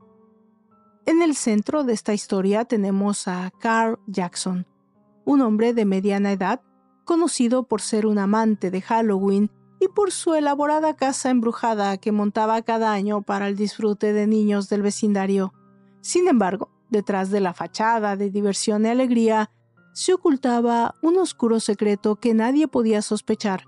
En 1.07 1.23
el 1.23 1.35
centro 1.35 1.85
de 1.85 1.93
esta 1.93 2.15
historia 2.15 2.65
tenemos 2.65 3.29
a 3.29 3.51
Carl 3.61 3.99
Jackson, 4.07 4.67
un 5.25 5.41
hombre 5.41 5.75
de 5.75 5.85
mediana 5.85 6.33
edad, 6.33 6.63
conocido 7.05 7.65
por 7.65 7.81
ser 7.81 8.07
un 8.07 8.19
amante 8.19 8.71
de 8.71 8.81
Halloween 8.81 9.51
y 9.87 9.89
por 9.89 10.11
su 10.11 10.35
elaborada 10.35 10.97
casa 10.97 11.31
embrujada 11.31 11.97
que 11.97 12.11
montaba 12.11 12.61
cada 12.63 12.93
año 12.93 13.23
para 13.23 13.47
el 13.47 13.57
disfrute 13.57 14.13
de 14.13 14.27
niños 14.27 14.69
del 14.69 14.83
vecindario. 14.83 15.55
Sin 16.01 16.27
embargo, 16.27 16.71
detrás 16.91 17.31
de 17.31 17.41
la 17.41 17.55
fachada 17.55 18.17
de 18.17 18.31
diversión 18.31 18.85
y 18.85 18.89
alegría, 18.89 19.51
se 19.93 20.13
ocultaba 20.13 20.97
un 21.03 21.19
oscuro 21.19 21.61
secreto 21.61 22.17
que 22.17 22.35
nadie 22.35 22.67
podía 22.67 23.01
sospechar 23.01 23.65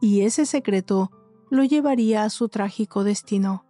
y 0.00 0.22
ese 0.22 0.44
secreto 0.44 1.10
lo 1.50 1.64
llevaría 1.64 2.24
a 2.24 2.30
su 2.30 2.48
trágico 2.48 3.02
destino. 3.02 3.64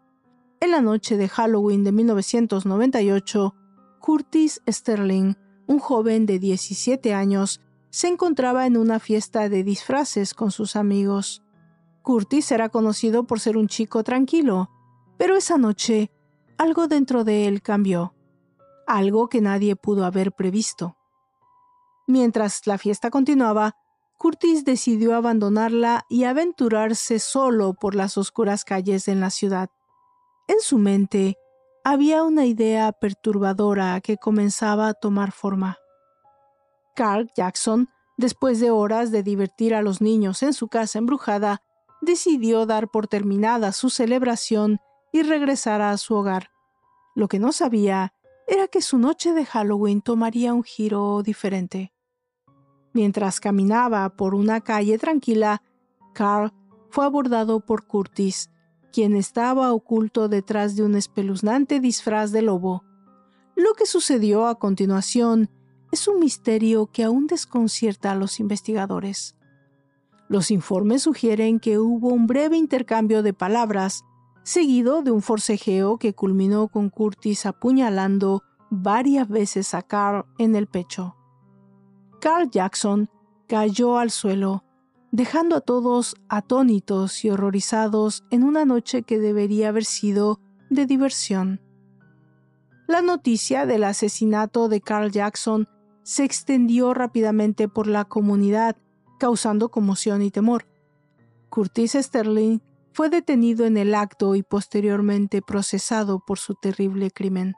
En 0.60 0.72
la 0.72 0.80
noche 0.80 1.16
de 1.16 1.28
Halloween 1.28 1.84
de 1.84 1.92
1998, 1.92 3.54
Curtis 4.00 4.60
Sterling, 4.68 5.34
un 5.68 5.78
joven 5.78 6.26
de 6.26 6.38
17 6.38 7.14
años, 7.14 7.60
se 7.90 8.08
encontraba 8.08 8.66
en 8.66 8.76
una 8.76 8.98
fiesta 8.98 9.48
de 9.48 9.62
disfraces 9.62 10.34
con 10.34 10.50
sus 10.50 10.74
amigos. 10.74 11.42
Curtis 12.06 12.52
era 12.52 12.68
conocido 12.68 13.24
por 13.24 13.40
ser 13.40 13.56
un 13.56 13.66
chico 13.66 14.04
tranquilo, 14.04 14.70
pero 15.16 15.36
esa 15.36 15.58
noche 15.58 16.12
algo 16.56 16.86
dentro 16.86 17.24
de 17.24 17.48
él 17.48 17.62
cambió, 17.62 18.14
algo 18.86 19.28
que 19.28 19.40
nadie 19.40 19.74
pudo 19.74 20.04
haber 20.04 20.30
previsto. 20.30 20.96
Mientras 22.06 22.64
la 22.68 22.78
fiesta 22.78 23.10
continuaba, 23.10 23.74
Curtis 24.18 24.64
decidió 24.64 25.16
abandonarla 25.16 26.06
y 26.08 26.22
aventurarse 26.22 27.18
solo 27.18 27.74
por 27.74 27.96
las 27.96 28.16
oscuras 28.16 28.64
calles 28.64 29.08
en 29.08 29.18
la 29.18 29.30
ciudad. 29.30 29.68
En 30.46 30.60
su 30.60 30.78
mente 30.78 31.36
había 31.82 32.22
una 32.22 32.46
idea 32.46 32.92
perturbadora 32.92 34.00
que 34.00 34.16
comenzaba 34.16 34.86
a 34.86 34.94
tomar 34.94 35.32
forma. 35.32 35.76
Carl 36.94 37.28
Jackson, 37.36 37.88
después 38.16 38.60
de 38.60 38.70
horas 38.70 39.10
de 39.10 39.24
divertir 39.24 39.74
a 39.74 39.82
los 39.82 40.00
niños 40.00 40.44
en 40.44 40.52
su 40.52 40.68
casa 40.68 41.00
embrujada, 41.00 41.62
decidió 42.06 42.64
dar 42.64 42.88
por 42.88 43.08
terminada 43.08 43.72
su 43.72 43.90
celebración 43.90 44.78
y 45.12 45.22
regresar 45.22 45.82
a 45.82 45.96
su 45.98 46.14
hogar. 46.14 46.48
Lo 47.14 47.28
que 47.28 47.38
no 47.38 47.52
sabía 47.52 48.14
era 48.46 48.68
que 48.68 48.80
su 48.80 48.96
noche 48.96 49.34
de 49.34 49.44
Halloween 49.44 50.00
tomaría 50.00 50.54
un 50.54 50.62
giro 50.62 51.22
diferente. 51.22 51.92
Mientras 52.94 53.40
caminaba 53.40 54.08
por 54.16 54.34
una 54.34 54.62
calle 54.62 54.96
tranquila, 54.96 55.62
Carl 56.14 56.52
fue 56.88 57.04
abordado 57.04 57.60
por 57.60 57.86
Curtis, 57.86 58.50
quien 58.92 59.14
estaba 59.14 59.74
oculto 59.74 60.28
detrás 60.28 60.76
de 60.76 60.82
un 60.82 60.94
espeluznante 60.94 61.80
disfraz 61.80 62.32
de 62.32 62.40
lobo. 62.40 62.84
Lo 63.54 63.74
que 63.74 63.84
sucedió 63.84 64.46
a 64.46 64.58
continuación 64.58 65.50
es 65.92 66.08
un 66.08 66.20
misterio 66.20 66.86
que 66.86 67.04
aún 67.04 67.26
desconcierta 67.26 68.12
a 68.12 68.14
los 68.14 68.40
investigadores. 68.40 69.35
Los 70.28 70.50
informes 70.50 71.02
sugieren 71.02 71.60
que 71.60 71.78
hubo 71.78 72.08
un 72.08 72.26
breve 72.26 72.56
intercambio 72.56 73.22
de 73.22 73.32
palabras, 73.32 74.04
seguido 74.42 75.02
de 75.02 75.10
un 75.10 75.22
forcejeo 75.22 75.98
que 75.98 76.14
culminó 76.14 76.68
con 76.68 76.90
Curtis 76.90 77.46
apuñalando 77.46 78.42
varias 78.70 79.28
veces 79.28 79.74
a 79.74 79.82
Carl 79.82 80.24
en 80.38 80.56
el 80.56 80.66
pecho. 80.66 81.16
Carl 82.20 82.50
Jackson 82.50 83.08
cayó 83.46 83.98
al 83.98 84.10
suelo, 84.10 84.64
dejando 85.12 85.56
a 85.56 85.60
todos 85.60 86.16
atónitos 86.28 87.24
y 87.24 87.30
horrorizados 87.30 88.24
en 88.30 88.42
una 88.42 88.64
noche 88.64 89.02
que 89.02 89.18
debería 89.18 89.68
haber 89.68 89.84
sido 89.84 90.40
de 90.70 90.86
diversión. 90.86 91.60
La 92.88 93.02
noticia 93.02 93.66
del 93.66 93.84
asesinato 93.84 94.68
de 94.68 94.80
Carl 94.80 95.10
Jackson 95.10 95.68
se 96.02 96.24
extendió 96.24 96.94
rápidamente 96.94 97.68
por 97.68 97.88
la 97.88 98.04
comunidad, 98.04 98.76
causando 99.18 99.70
conmoción 99.70 100.22
y 100.22 100.30
temor. 100.30 100.66
Curtis 101.50 101.92
Sterling 101.92 102.60
fue 102.92 103.08
detenido 103.10 103.66
en 103.66 103.76
el 103.76 103.94
acto 103.94 104.34
y 104.34 104.42
posteriormente 104.42 105.42
procesado 105.42 106.20
por 106.26 106.38
su 106.38 106.54
terrible 106.54 107.10
crimen. 107.10 107.54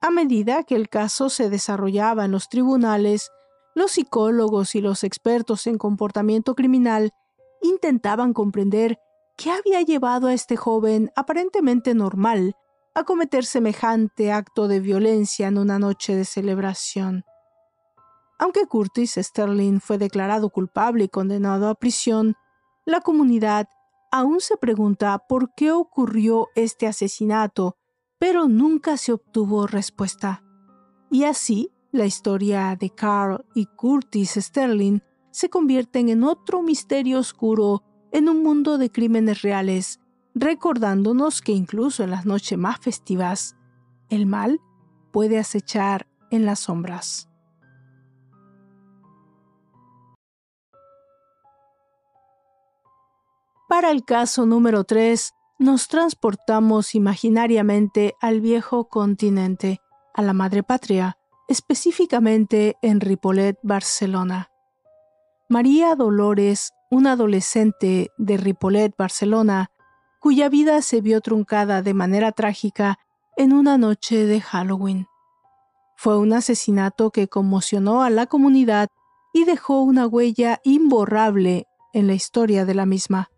A 0.00 0.10
medida 0.10 0.64
que 0.64 0.74
el 0.74 0.88
caso 0.88 1.30
se 1.30 1.48
desarrollaba 1.48 2.24
en 2.24 2.32
los 2.32 2.48
tribunales, 2.48 3.30
los 3.74 3.92
psicólogos 3.92 4.74
y 4.74 4.80
los 4.80 5.02
expertos 5.02 5.66
en 5.66 5.78
comportamiento 5.78 6.54
criminal 6.54 7.12
intentaban 7.62 8.32
comprender 8.32 8.98
qué 9.36 9.50
había 9.50 9.82
llevado 9.82 10.28
a 10.28 10.34
este 10.34 10.56
joven 10.56 11.10
aparentemente 11.16 11.94
normal 11.94 12.54
a 12.94 13.04
cometer 13.04 13.44
semejante 13.44 14.30
acto 14.30 14.68
de 14.68 14.80
violencia 14.80 15.48
en 15.48 15.58
una 15.58 15.78
noche 15.78 16.14
de 16.14 16.24
celebración. 16.24 17.24
Aunque 18.38 18.66
Curtis 18.66 19.14
Sterling 19.16 19.80
fue 19.80 19.98
declarado 19.98 20.50
culpable 20.50 21.04
y 21.04 21.08
condenado 21.08 21.68
a 21.68 21.74
prisión, 21.74 22.34
la 22.84 23.00
comunidad 23.00 23.68
aún 24.10 24.40
se 24.40 24.56
pregunta 24.56 25.18
por 25.28 25.54
qué 25.54 25.72
ocurrió 25.72 26.48
este 26.54 26.86
asesinato, 26.86 27.76
pero 28.18 28.48
nunca 28.48 28.96
se 28.96 29.12
obtuvo 29.12 29.66
respuesta. 29.66 30.42
Y 31.10 31.24
así, 31.24 31.70
la 31.92 32.06
historia 32.06 32.76
de 32.78 32.90
Carl 32.90 33.44
y 33.54 33.66
Curtis 33.66 34.32
Sterling 34.32 35.00
se 35.30 35.48
convierten 35.48 36.08
en 36.08 36.24
otro 36.24 36.62
misterio 36.62 37.18
oscuro 37.18 37.82
en 38.12 38.28
un 38.28 38.42
mundo 38.42 38.78
de 38.78 38.90
crímenes 38.90 39.42
reales, 39.42 40.00
recordándonos 40.34 41.40
que 41.40 41.52
incluso 41.52 42.02
en 42.04 42.10
las 42.10 42.26
noches 42.26 42.58
más 42.58 42.78
festivas, 42.78 43.56
el 44.10 44.26
mal 44.26 44.60
puede 45.12 45.38
acechar 45.38 46.08
en 46.30 46.46
las 46.46 46.60
sombras. 46.60 47.28
Para 53.68 53.90
el 53.90 54.04
caso 54.04 54.44
número 54.44 54.84
3, 54.84 55.32
nos 55.58 55.88
transportamos 55.88 56.94
imaginariamente 56.94 58.14
al 58.20 58.42
viejo 58.42 58.88
continente, 58.88 59.80
a 60.12 60.20
la 60.20 60.34
madre 60.34 60.62
patria, 60.62 61.16
específicamente 61.48 62.76
en 62.82 63.00
Ripollet, 63.00 63.58
Barcelona. 63.62 64.50
María 65.48 65.94
Dolores, 65.94 66.72
una 66.90 67.12
adolescente 67.12 68.10
de 68.18 68.36
Ripollet, 68.36 68.94
Barcelona, 68.98 69.70
cuya 70.20 70.50
vida 70.50 70.82
se 70.82 71.00
vio 71.00 71.22
truncada 71.22 71.80
de 71.80 71.94
manera 71.94 72.32
trágica 72.32 72.98
en 73.36 73.54
una 73.54 73.78
noche 73.78 74.26
de 74.26 74.42
Halloween. 74.42 75.06
Fue 75.96 76.18
un 76.18 76.34
asesinato 76.34 77.10
que 77.10 77.28
conmocionó 77.28 78.02
a 78.02 78.10
la 78.10 78.26
comunidad 78.26 78.88
y 79.32 79.44
dejó 79.44 79.80
una 79.80 80.06
huella 80.06 80.60
imborrable 80.64 81.66
en 81.94 82.06
la 82.06 82.14
historia 82.14 82.64
de 82.64 82.74
la 82.74 82.84
misma. 82.84 83.30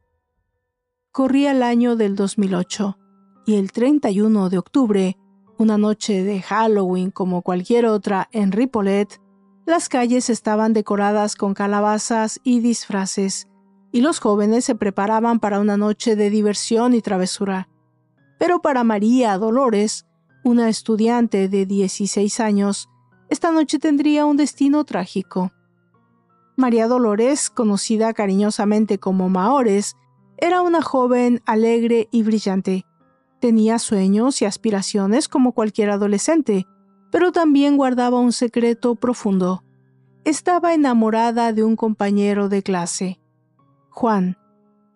Corría 1.17 1.53
el 1.53 1.63
año 1.63 1.97
del 1.97 2.15
2008 2.15 2.99
y 3.47 3.55
el 3.55 3.73
31 3.73 4.51
de 4.51 4.59
octubre 4.59 5.17
una 5.57 5.79
noche 5.79 6.23
de 6.23 6.43
Halloween 6.43 7.11
como 7.11 7.41
cualquier 7.41 7.87
otra 7.87 8.29
en 8.33 8.53
Ripollet, 8.53 9.19
las 9.65 9.89
calles 9.89 10.29
estaban 10.29 10.75
decoradas 10.75 11.35
con 11.35 11.55
calabazas 11.55 12.39
y 12.45 12.61
disfraces, 12.61 13.49
y 13.93 14.03
los 14.03 14.21
jóvenes 14.21 14.67
se 14.67 14.75
preparaban 14.75 15.41
para 15.41 15.59
una 15.59 15.79
noche 15.79 16.17
de 16.17 16.29
diversión 16.29 16.93
y 16.93 17.01
travesura. 17.01 17.71
Pero 18.39 18.61
para 18.61 18.85
María 18.85 19.39
Dolores, 19.39 20.05
una 20.45 20.69
estudiante 20.69 21.49
de 21.49 21.65
16 21.65 22.41
años, 22.41 22.91
esta 23.31 23.53
noche 23.53 23.79
tendría 23.79 24.27
un 24.27 24.37
destino 24.37 24.85
trágico. 24.85 25.51
María 26.59 26.87
Dolores, 26.89 27.49
conocida 27.49 28.13
cariñosamente 28.13 28.99
como 28.99 29.31
Maores, 29.31 29.97
era 30.39 30.63
una 30.63 30.83
joven 30.83 31.43
alegre 31.47 32.09
y 32.11 32.23
brillante, 32.23 32.87
Tenía 33.41 33.79
sueños 33.79 34.41
y 34.41 34.47
aspiraciones 34.47 35.29
como 35.29 35.53
cualquier 35.53 35.91
adolescente, 35.91 36.67
pero 37.13 37.33
también 37.33 37.77
guardaba 37.77 38.19
un 38.19 38.33
secreto 38.33 38.95
profundo. 38.95 39.63
Estaba 40.25 40.75
enamorada 40.75 41.53
de 41.53 41.63
un 41.63 41.77
compañero 41.77 42.49
de 42.49 42.63
clase, 42.63 43.21
Juan, 43.91 44.39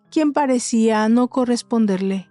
quien 0.09 0.33
parecía 0.33 1.07
no 1.07 1.29
corresponderle. 1.29 2.29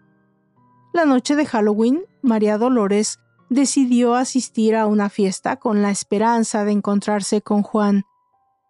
La 0.92 1.05
noche 1.05 1.37
de 1.37 1.46
Halloween, 1.46 2.05
María 2.23 2.59
Dolores 2.59 3.20
decidió 3.49 4.14
asistir 4.14 4.77
a 4.77 4.87
una 4.87 5.09
fiesta 5.09 5.57
con 5.57 5.81
la 5.81 5.90
esperanza 5.90 6.64
de 6.64 6.73
encontrarse 6.73 7.40
con 7.40 7.62
Juan, 7.62 8.03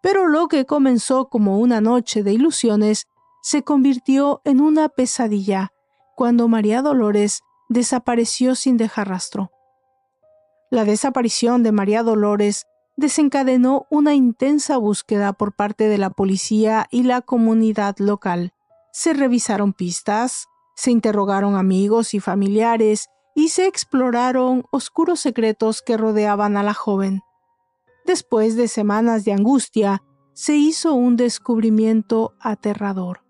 pero 0.01 0.27
lo 0.27 0.47
que 0.47 0.65
comenzó 0.65 1.27
como 1.27 1.59
una 1.59 1.81
noche 1.81 2.23
de 2.23 2.33
ilusiones 2.33 3.07
se 3.41 3.63
convirtió 3.63 4.41
en 4.45 4.61
una 4.61 4.89
pesadilla 4.89 5.73
cuando 6.15 6.47
María 6.47 6.81
Dolores 6.81 7.41
desapareció 7.69 8.55
sin 8.55 8.77
dejar 8.77 9.09
rastro. 9.09 9.51
La 10.69 10.85
desaparición 10.85 11.63
de 11.63 11.71
María 11.71 12.03
Dolores 12.03 12.65
desencadenó 12.95 13.87
una 13.89 14.13
intensa 14.13 14.77
búsqueda 14.77 15.33
por 15.33 15.55
parte 15.55 15.87
de 15.87 15.97
la 15.97 16.09
policía 16.11 16.87
y 16.91 17.03
la 17.03 17.21
comunidad 17.21 17.97
local. 17.97 18.53
Se 18.91 19.13
revisaron 19.13 19.73
pistas, 19.73 20.47
se 20.75 20.91
interrogaron 20.91 21.55
amigos 21.55 22.13
y 22.13 22.19
familiares 22.19 23.09
y 23.35 23.49
se 23.49 23.67
exploraron 23.67 24.65
oscuros 24.71 25.19
secretos 25.19 25.81
que 25.81 25.97
rodeaban 25.97 26.57
a 26.57 26.63
la 26.63 26.73
joven. 26.73 27.21
Después 28.05 28.55
de 28.55 28.67
semanas 28.67 29.25
de 29.25 29.33
angustia, 29.33 30.03
se 30.33 30.55
hizo 30.55 30.93
un 30.93 31.17
descubrimiento 31.17 32.33
aterrador. 32.39 33.20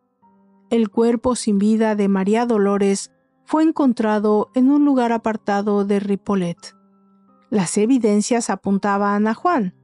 El 0.71 0.89
cuerpo 0.89 1.35
sin 1.35 1.59
vida 1.59 1.95
de 1.97 2.07
María 2.07 2.45
Dolores 2.45 3.11
fue 3.43 3.61
encontrado 3.61 4.51
en 4.55 4.71
un 4.71 4.85
lugar 4.85 5.11
apartado 5.11 5.83
de 5.83 5.99
Ripollet. 5.99 6.77
Las 7.49 7.77
evidencias 7.77 8.49
apuntaban 8.49 9.27
a 9.27 9.33
Juan, 9.33 9.75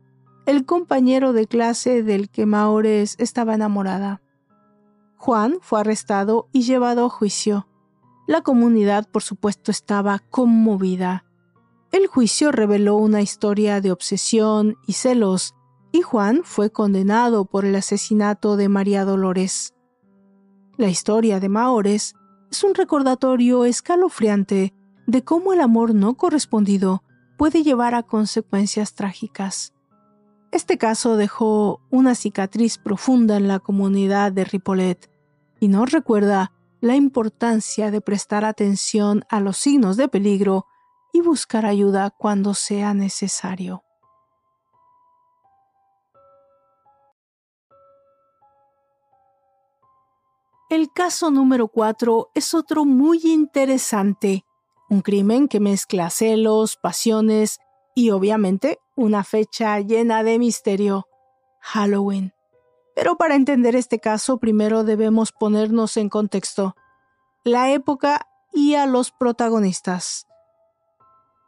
el 0.46 0.66
compañero 0.66 1.34
de 1.34 1.46
clase 1.46 2.04
del 2.04 2.30
que 2.30 2.46
Maores 2.46 3.16
estaba 3.20 3.56
enamorada. 3.56 4.22
Juan 5.18 5.58
fue 5.60 5.82
arrestado 5.82 6.48
y 6.54 6.62
llevado 6.62 7.06
a 7.06 7.10
juicio. 7.10 7.68
La 8.26 8.42
comunidad, 8.42 9.10
por 9.12 9.24
supuesto, 9.24 9.72
estaba 9.72 10.20
conmovida. 10.30 11.26
El 11.92 12.08
juicio 12.08 12.54
reveló 12.54 12.96
una 12.96 13.22
historia 13.22 13.82
de 13.82 13.92
obsesión 13.92 14.78
y 14.88 14.94
celos, 14.94 15.54
y 15.92 16.02
Juan 16.02 16.44
fue 16.46 16.70
condenado 16.70 17.44
por 17.44 17.66
el 17.66 17.76
asesinato 17.76 18.56
de 18.56 18.70
María 18.70 19.04
Dolores. 19.04 19.74
La 20.78 20.90
historia 20.90 21.40
de 21.40 21.50
Maores 21.50 22.14
es 22.52 22.64
un 22.64 22.76
recordatorio 22.76 23.66
escalofriante 23.66 24.76
de 25.08 25.24
cómo 25.24 25.52
el 25.52 25.60
amor 25.60 25.96
no 25.96 26.14
correspondido 26.14 27.02
puede 27.36 27.64
llevar 27.64 27.96
a 27.96 28.04
consecuencias 28.04 28.94
trágicas. 28.94 29.74
Este 30.52 30.78
caso 30.78 31.18
dejó 31.18 31.82
una 31.90 32.14
cicatriz 32.14 32.78
profunda 32.78 33.38
en 33.38 33.48
la 33.48 33.58
comunidad 33.58 34.32
de 34.32 34.46
Ripollet 34.46 35.10
y 35.60 35.68
nos 35.68 35.92
recuerda 35.92 36.52
la 36.80 36.96
importancia 36.96 37.90
de 37.90 38.00
prestar 38.00 38.46
atención 38.46 39.24
a 39.32 39.40
los 39.40 39.58
signos 39.58 39.98
de 39.98 40.08
peligro 40.08 40.68
y 41.12 41.22
buscar 41.22 41.66
ayuda 41.66 42.12
cuando 42.12 42.54
sea 42.54 42.94
necesario. 42.94 43.87
El 50.70 50.92
caso 50.92 51.32
número 51.32 51.70
4 51.70 52.32
es 52.36 52.54
otro 52.54 52.84
muy 52.84 53.22
interesante, 53.24 54.44
un 54.90 55.02
crimen 55.02 55.48
que 55.48 55.62
mezcla 55.62 56.10
celos, 56.10 56.76
pasiones 56.76 57.60
y 57.96 58.10
obviamente 58.10 58.78
una 58.98 59.24
fecha 59.24 59.80
llena 59.80 60.24
de 60.24 60.38
misterio, 60.40 61.08
Halloween. 61.62 62.34
Pero 62.96 63.16
para 63.16 63.36
entender 63.36 63.78
este 63.78 64.00
caso 64.00 64.40
primero 64.40 64.84
debemos 64.84 65.32
ponernos 65.32 65.96
en 65.96 66.10
contexto, 66.10 66.76
la 67.46 67.72
época 67.72 68.28
y 68.52 68.76
a 68.76 68.88
los 68.88 69.12
protagonistas. 69.12 70.28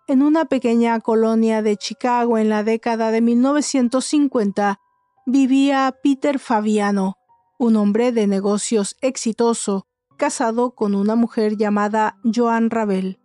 En 0.08 0.21
una 0.23 0.45
pequeña 0.45 0.97
colonia 1.01 1.62
de 1.62 1.75
Chicago 1.75 2.38
en 2.38 2.47
la 2.47 2.63
década 2.63 3.12
de 3.12 3.19
1950 3.19 4.79
vivía 5.25 5.93
Peter 6.01 6.39
Fabiano, 6.39 7.18
un 7.60 7.76
hombre 7.76 8.13
de 8.13 8.26
negocios 8.26 8.95
exitoso, 9.02 9.86
casado 10.15 10.72
con 10.72 10.95
una 10.95 11.15
mujer 11.15 11.58
llamada 11.58 12.17
Joan 12.24 12.69
Ravel. 12.69 13.19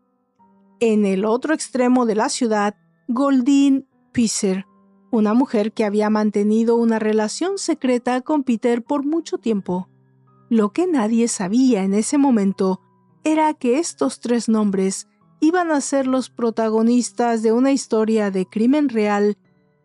En 0.81 1.07
el 1.07 1.25
otro 1.25 1.55
extremo 1.55 2.05
de 2.05 2.17
la 2.17 2.29
ciudad 2.29 2.75
Goldine 3.07 3.87
Pisser, 4.11 4.67
una 5.13 5.35
mujer 5.35 5.73
que 5.73 5.85
había 5.85 6.11
mantenido 6.11 6.75
una 6.75 6.99
relación 6.99 7.59
secreta 7.59 8.23
con 8.23 8.43
Peter 8.43 8.83
por 8.83 9.07
mucho 9.07 9.39
tiempo. 9.39 9.89
Lo 10.51 10.73
que 10.73 10.89
nadie 10.89 11.29
sabía 11.29 11.85
en 11.85 11.95
ese 11.95 12.19
momento 12.19 12.81
era 13.23 13.55
que 13.55 13.79
estos 13.79 14.19
tres 14.19 14.49
nombres 14.49 15.07
iban 15.39 15.71
a 15.71 15.81
ser 15.81 16.09
los 16.09 16.29
protagonistas 16.29 17.45
de 17.45 17.53
una 17.53 17.71
historia 17.71 18.33
de 18.33 18.47
crimen 18.47 18.89
real 18.89 19.39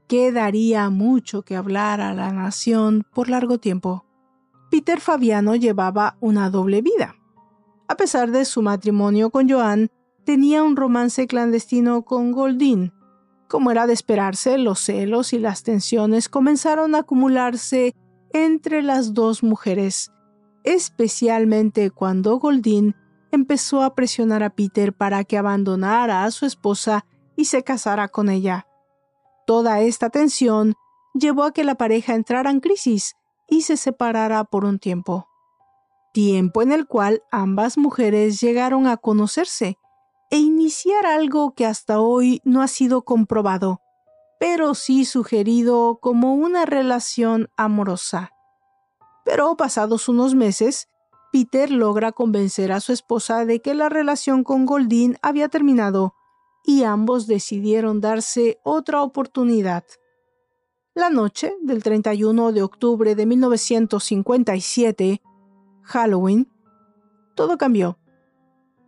que 0.08 0.32
daría 0.32 0.90
mucho 0.90 1.44
que 1.44 1.56
hablar 1.56 2.02
a 2.02 2.16
la 2.16 2.34
nación 2.34 3.06
por 3.14 3.30
largo 3.30 3.60
tiempo. 3.60 4.09
Peter 4.70 5.00
Fabiano 5.00 5.56
llevaba 5.56 6.18
una 6.20 6.50
doble 6.50 6.82
vida. 6.82 7.16
A 7.88 7.96
pesar 7.96 8.32
de 8.32 8.46
su 8.46 8.62
matrimonio 8.62 9.32
con 9.32 9.50
Joan, 9.50 9.90
tenía 10.26 10.64
un 10.64 10.76
romance 10.76 11.26
clandestino 11.26 12.04
con 12.04 12.32
Goldin, 12.32 12.94
como 13.48 13.72
era 13.72 13.88
de 13.88 13.94
esperarse, 13.94 14.60
los 14.60 14.80
celos 14.80 15.34
y 15.34 15.40
las 15.40 15.64
tensiones 15.64 16.30
comenzaron 16.30 16.94
a 16.94 17.00
acumularse 17.00 17.96
entre 18.32 18.84
las 18.84 19.16
dos 19.16 19.42
mujeres, 19.42 20.12
especialmente 20.64 21.90
cuando 21.90 22.38
Goldin 22.38 22.96
empezó 23.32 23.82
a 23.82 23.96
presionar 23.96 24.44
a 24.44 24.52
Peter 24.52 24.94
para 24.94 25.24
que 25.24 25.36
abandonara 25.36 26.26
a 26.26 26.32
su 26.32 26.46
esposa 26.46 27.08
y 27.36 27.46
se 27.46 27.64
casara 27.64 28.08
con 28.08 28.30
ella. 28.30 28.68
Toda 29.48 29.82
esta 29.82 30.12
tensión 30.12 30.76
llevó 31.16 31.44
a 31.44 31.52
que 31.52 31.64
la 31.64 31.74
pareja 31.74 32.14
entrara 32.14 32.52
en 32.52 32.60
crisis 32.60 33.16
y 33.50 33.62
se 33.64 33.78
separara 33.78 34.44
por 34.44 34.66
un 34.66 34.80
tiempo. 34.80 35.28
Tiempo 36.14 36.62
en 36.62 36.72
el 36.72 36.88
cual 36.88 37.24
ambas 37.32 37.78
mujeres 37.78 38.42
llegaron 38.42 38.88
a 38.88 38.98
conocerse 38.98 39.78
e 40.32 40.38
iniciar 40.38 41.06
algo 41.06 41.54
que 41.54 41.66
hasta 41.66 42.00
hoy 42.00 42.42
no 42.44 42.62
ha 42.62 42.68
sido 42.68 43.04
comprobado, 43.04 43.82
pero 44.40 44.76
sí 44.76 45.06
sugerido 45.06 46.00
como 46.02 46.34
una 46.36 46.66
relación 46.66 47.50
amorosa. 47.58 48.32
Pero 49.26 49.56
pasados 49.58 50.10
unos 50.10 50.36
meses, 50.36 50.88
Peter 51.32 51.70
logra 51.70 52.12
convencer 52.12 52.72
a 52.72 52.80
su 52.80 52.92
esposa 52.92 53.46
de 53.46 53.62
que 53.62 53.74
la 53.76 53.90
relación 53.90 54.44
con 54.44 54.66
Goldin 54.66 55.18
había 55.22 55.50
terminado 55.50 56.16
y 56.64 56.84
ambos 56.84 57.28
decidieron 57.28 58.02
darse 58.02 58.60
otra 58.64 59.04
oportunidad. 59.04 59.84
La 60.96 61.12
noche 61.12 61.54
del 61.62 61.84
31 61.84 62.52
de 62.52 62.64
octubre 62.64 63.14
de 63.14 63.26
1957, 63.28 65.22
Halloween, 65.84 66.50
todo 67.36 67.58
cambió. 67.58 68.00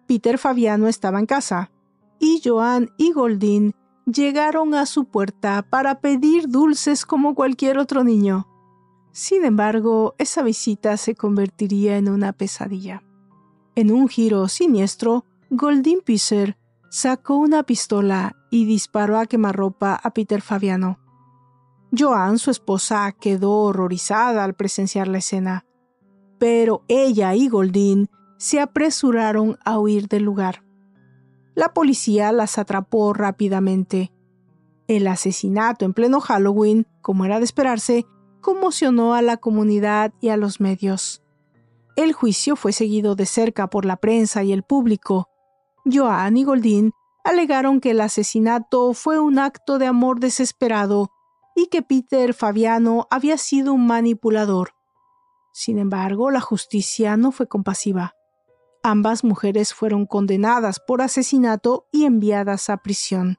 Peter 0.07 0.39
Fabiano 0.39 0.87
estaba 0.87 1.19
en 1.19 1.27
casa, 1.27 1.71
y 2.19 2.41
Joan 2.43 2.89
y 2.97 3.11
Goldin 3.11 3.75
llegaron 4.05 4.73
a 4.73 4.87
su 4.87 5.05
puerta 5.05 5.61
para 5.69 6.01
pedir 6.01 6.49
dulces 6.49 7.05
como 7.05 7.35
cualquier 7.35 7.77
otro 7.77 8.03
niño. 8.03 8.47
Sin 9.11 9.45
embargo, 9.45 10.15
esa 10.17 10.41
visita 10.41 10.97
se 10.97 11.15
convertiría 11.15 11.97
en 11.97 12.09
una 12.09 12.33
pesadilla. 12.33 13.03
En 13.75 13.91
un 13.91 14.07
giro 14.07 14.47
siniestro, 14.47 15.25
Goldin 15.49 16.01
Pisser 16.01 16.57
sacó 16.89 17.35
una 17.35 17.63
pistola 17.63 18.35
y 18.49 18.65
disparó 18.65 19.17
a 19.17 19.27
quemarropa 19.27 19.93
a 19.93 20.13
Peter 20.13 20.41
Fabiano. 20.41 21.00
Joan, 21.97 22.37
su 22.37 22.51
esposa, 22.51 23.11
quedó 23.11 23.51
horrorizada 23.51 24.45
al 24.45 24.53
presenciar 24.53 25.07
la 25.07 25.17
escena, 25.17 25.65
pero 26.39 26.83
ella 26.87 27.35
y 27.35 27.49
Goldin 27.49 28.09
se 28.37 28.59
apresuraron 28.59 29.57
a 29.65 29.77
huir 29.77 30.07
del 30.07 30.23
lugar. 30.23 30.63
La 31.53 31.73
policía 31.73 32.31
las 32.31 32.57
atrapó 32.57 33.13
rápidamente. 33.13 34.13
El 34.87 35.05
asesinato 35.07 35.83
en 35.83 35.93
pleno 35.93 36.21
Halloween, 36.21 36.87
como 37.01 37.25
era 37.25 37.39
de 37.39 37.45
esperarse, 37.45 38.05
conmocionó 38.39 39.13
a 39.13 39.21
la 39.21 39.37
comunidad 39.37 40.13
y 40.21 40.29
a 40.29 40.37
los 40.37 40.61
medios. 40.61 41.21
El 41.97 42.13
juicio 42.13 42.55
fue 42.55 42.71
seguido 42.71 43.15
de 43.15 43.25
cerca 43.25 43.69
por 43.69 43.85
la 43.85 43.97
prensa 43.97 44.43
y 44.43 44.53
el 44.53 44.63
público. 44.63 45.29
Joan 45.85 46.37
y 46.37 46.45
Goldin 46.45 46.93
alegaron 47.25 47.81
que 47.81 47.91
el 47.91 47.99
asesinato 47.99 48.93
fue 48.93 49.19
un 49.19 49.39
acto 49.39 49.77
de 49.77 49.87
amor 49.87 50.21
desesperado 50.21 51.11
y 51.55 51.67
que 51.67 51.81
Peter 51.81 52.33
Fabiano 52.33 53.07
había 53.09 53.37
sido 53.37 53.73
un 53.73 53.87
manipulador. 53.87 54.73
Sin 55.53 55.77
embargo, 55.77 56.31
la 56.31 56.41
justicia 56.41 57.17
no 57.17 57.31
fue 57.31 57.47
compasiva. 57.47 58.15
Ambas 58.83 59.23
mujeres 59.23 59.73
fueron 59.73 60.05
condenadas 60.05 60.79
por 60.79 61.01
asesinato 61.01 61.87
y 61.91 62.05
enviadas 62.05 62.69
a 62.69 62.77
prisión. 62.77 63.37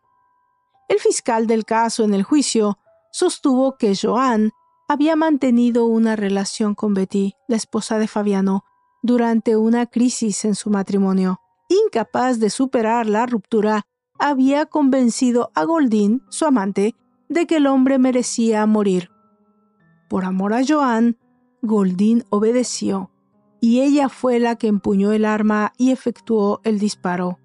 El 0.88 0.98
fiscal 0.98 1.46
del 1.46 1.64
caso 1.64 2.04
en 2.04 2.14
el 2.14 2.22
juicio 2.22 2.78
sostuvo 3.10 3.76
que 3.76 3.94
Joan 4.00 4.52
había 4.88 5.16
mantenido 5.16 5.86
una 5.86 6.16
relación 6.16 6.74
con 6.74 6.94
Betty, 6.94 7.34
la 7.48 7.56
esposa 7.56 7.98
de 7.98 8.08
Fabiano, 8.08 8.64
durante 9.02 9.56
una 9.56 9.86
crisis 9.86 10.44
en 10.44 10.54
su 10.54 10.70
matrimonio. 10.70 11.40
Incapaz 11.68 12.38
de 12.38 12.50
superar 12.50 13.06
la 13.06 13.26
ruptura, 13.26 13.86
había 14.18 14.66
convencido 14.66 15.50
a 15.54 15.64
Goldin, 15.64 16.22
su 16.28 16.44
amante, 16.44 16.94
de 17.32 17.46
que 17.46 17.56
el 17.56 17.66
hombre 17.66 17.98
merecía 17.98 18.64
morir. 18.66 19.10
Por 20.08 20.24
amor 20.24 20.52
a 20.54 20.62
Joan, 20.66 21.16
Goldin 21.62 22.24
obedeció 22.30 23.10
y 23.60 23.80
ella 23.80 24.08
fue 24.08 24.40
la 24.40 24.56
que 24.56 24.66
empuñó 24.66 25.12
el 25.12 25.24
arma 25.24 25.72
y 25.78 25.92
efectuó 25.92 26.60
el 26.64 26.78
disparo. 26.78 27.38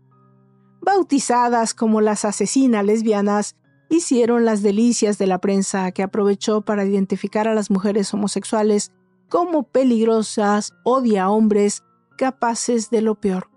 Bautizadas 0.82 1.74
como 1.74 2.02
las 2.02 2.26
asesinas 2.26 2.84
lesbianas, 2.84 3.56
hicieron 3.90 4.44
las 4.44 4.62
delicias 4.62 5.18
de 5.18 5.28
la 5.28 5.40
prensa 5.40 5.92
que 5.92 6.04
aprovechó 6.04 6.62
para 6.62 6.86
identificar 6.86 7.48
a 7.48 7.54
las 7.54 7.70
mujeres 7.70 8.14
homosexuales 8.14 8.92
como 9.30 9.64
peligrosas, 9.64 10.74
odia 10.84 11.30
hombres 11.30 11.84
capaces 12.18 12.90
de 12.90 13.02
lo 13.02 13.16
peor. 13.16 13.50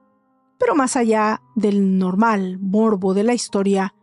Pero 0.59 0.75
más 0.75 0.97
allá 0.97 1.41
del 1.55 1.99
normal 1.99 2.59
morbo 2.61 3.15
de 3.15 3.25
la 3.25 3.33
historia, 3.35 3.95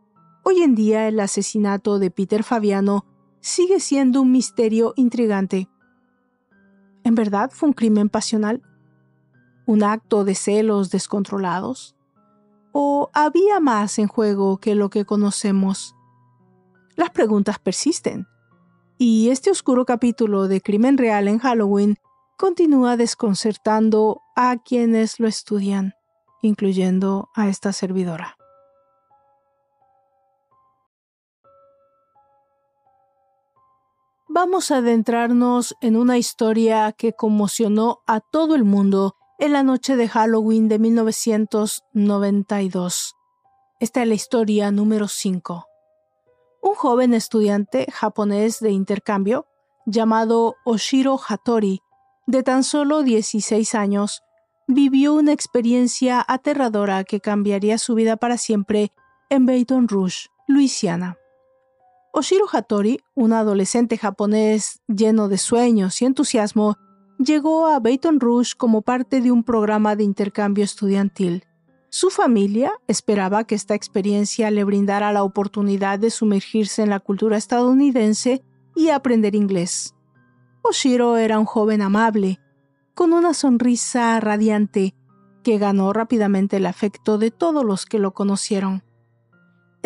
hoy 0.50 0.64
en 0.64 0.76
día 0.76 1.10
el 1.10 1.20
asesinato 1.20 2.00
de 2.00 2.10
Peter 2.10 2.42
Fabiano 2.42 3.06
sigue 3.42 3.82
siendo 3.82 4.22
un 4.22 4.32
misterio 4.32 4.94
intrigante. 4.96 5.68
¿En 7.04 7.16
verdad 7.16 7.52
fue 7.52 7.68
un 7.68 7.74
crimen 7.74 8.08
pasional? 8.08 8.62
¿Un 9.66 9.84
acto 9.84 10.24
de 10.24 10.36
celos 10.36 10.90
descontrolados? 10.90 11.98
¿O 12.72 13.10
había 13.12 13.60
más 13.60 14.00
en 14.00 14.08
juego 14.08 14.58
que 14.60 14.74
lo 14.74 14.90
que 14.90 15.04
conocemos? 15.04 15.98
Las 16.96 17.10
preguntas 17.10 17.60
persisten. 17.60 18.26
Y 18.98 19.32
este 19.32 19.52
oscuro 19.52 19.84
capítulo 19.84 20.48
de 20.48 20.62
Crimen 20.62 20.98
Real 20.98 21.28
en 21.28 21.40
Halloween 21.40 21.98
continúa 22.38 22.96
desconcertando 22.96 24.22
a 24.34 24.56
quienes 24.64 25.20
lo 25.20 25.28
estudian, 25.28 25.94
incluyendo 26.42 27.28
a 27.36 27.50
esta 27.50 27.74
servidora. 27.74 28.37
Vamos 34.38 34.70
a 34.70 34.78
adentrarnos 34.78 35.76
en 35.82 35.96
una 35.96 36.20
historia 36.20 36.92
que 36.92 37.14
conmocionó 37.14 38.04
a 38.06 38.20
todo 38.20 38.54
el 38.54 38.66
mundo 38.66 39.16
en 39.40 39.52
la 39.52 39.64
noche 39.64 39.96
de 39.96 40.08
Halloween 40.08 40.68
de 40.68 40.78
1992. 40.78 43.16
Esta 43.80 44.04
es 44.04 44.08
la 44.08 44.14
historia 44.14 44.70
número 44.70 45.08
5. 45.08 45.66
Un 46.62 46.76
joven 46.76 47.16
estudiante 47.16 47.88
japonés 47.92 48.60
de 48.60 48.70
intercambio 48.70 49.48
llamado 49.88 50.56
Oshiro 50.66 51.20
Hattori, 51.28 51.82
de 52.28 52.44
tan 52.44 52.64
solo 52.64 53.02
16 53.02 53.74
años, 53.74 54.22
vivió 54.68 55.16
una 55.16 55.34
experiencia 55.34 56.24
aterradora 56.28 57.06
que 57.06 57.22
cambiaría 57.22 57.80
su 57.80 57.96
vida 57.96 58.18
para 58.18 58.38
siempre 58.38 58.92
en 59.32 59.48
Baton 59.48 59.88
Rouge, 59.88 60.28
Luisiana. 60.48 61.18
Oshiro 62.20 62.48
Hattori, 62.52 63.00
un 63.14 63.32
adolescente 63.32 63.96
japonés 63.96 64.82
lleno 64.88 65.28
de 65.28 65.38
sueños 65.38 66.02
y 66.02 66.06
entusiasmo, 66.06 66.76
llegó 67.20 67.68
a 67.68 67.80
Baton 67.80 68.20
Rouge 68.20 68.54
como 68.58 68.82
parte 68.82 69.22
de 69.22 69.32
un 69.32 69.44
programa 69.44 69.96
de 69.96 70.04
intercambio 70.04 70.64
estudiantil. 70.64 71.44
Su 71.90 72.10
familia 72.10 72.74
esperaba 72.88 73.44
que 73.44 73.54
esta 73.54 73.76
experiencia 73.76 74.50
le 74.50 74.64
brindara 74.64 75.12
la 75.12 75.22
oportunidad 75.22 76.00
de 76.00 76.10
sumergirse 76.10 76.82
en 76.82 76.90
la 76.90 77.00
cultura 77.00 77.38
estadounidense 77.38 78.44
y 78.76 78.90
aprender 78.90 79.36
inglés. 79.36 79.94
Oshiro 80.64 81.18
era 81.18 81.38
un 81.38 81.46
joven 81.46 81.84
amable, 81.84 82.40
con 82.96 83.14
una 83.14 83.36
sonrisa 83.36 84.20
radiante 84.20 84.96
que 85.44 85.60
ganó 85.60 85.94
rápidamente 85.94 86.58
el 86.58 86.66
afecto 86.66 87.20
de 87.20 87.30
todos 87.30 87.64
los 87.64 87.86
que 87.86 88.00
lo 88.00 88.16
conocieron. 88.16 88.82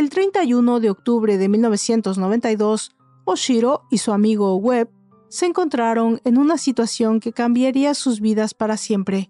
El 0.02 0.10
31 0.10 0.80
de 0.80 0.90
octubre 0.90 1.38
de 1.38 1.48
1992, 1.48 2.96
Oshiro 3.24 3.84
y 3.92 4.00
su 4.00 4.12
amigo 4.12 4.56
Webb 4.56 4.90
se 5.30 5.46
encontraron 5.46 6.20
en 6.24 6.40
una 6.40 6.58
situación 6.58 7.20
que 7.20 7.34
cambiaría 7.34 7.94
sus 7.94 8.20
vidas 8.20 8.56
para 8.56 8.78
siempre. 8.78 9.30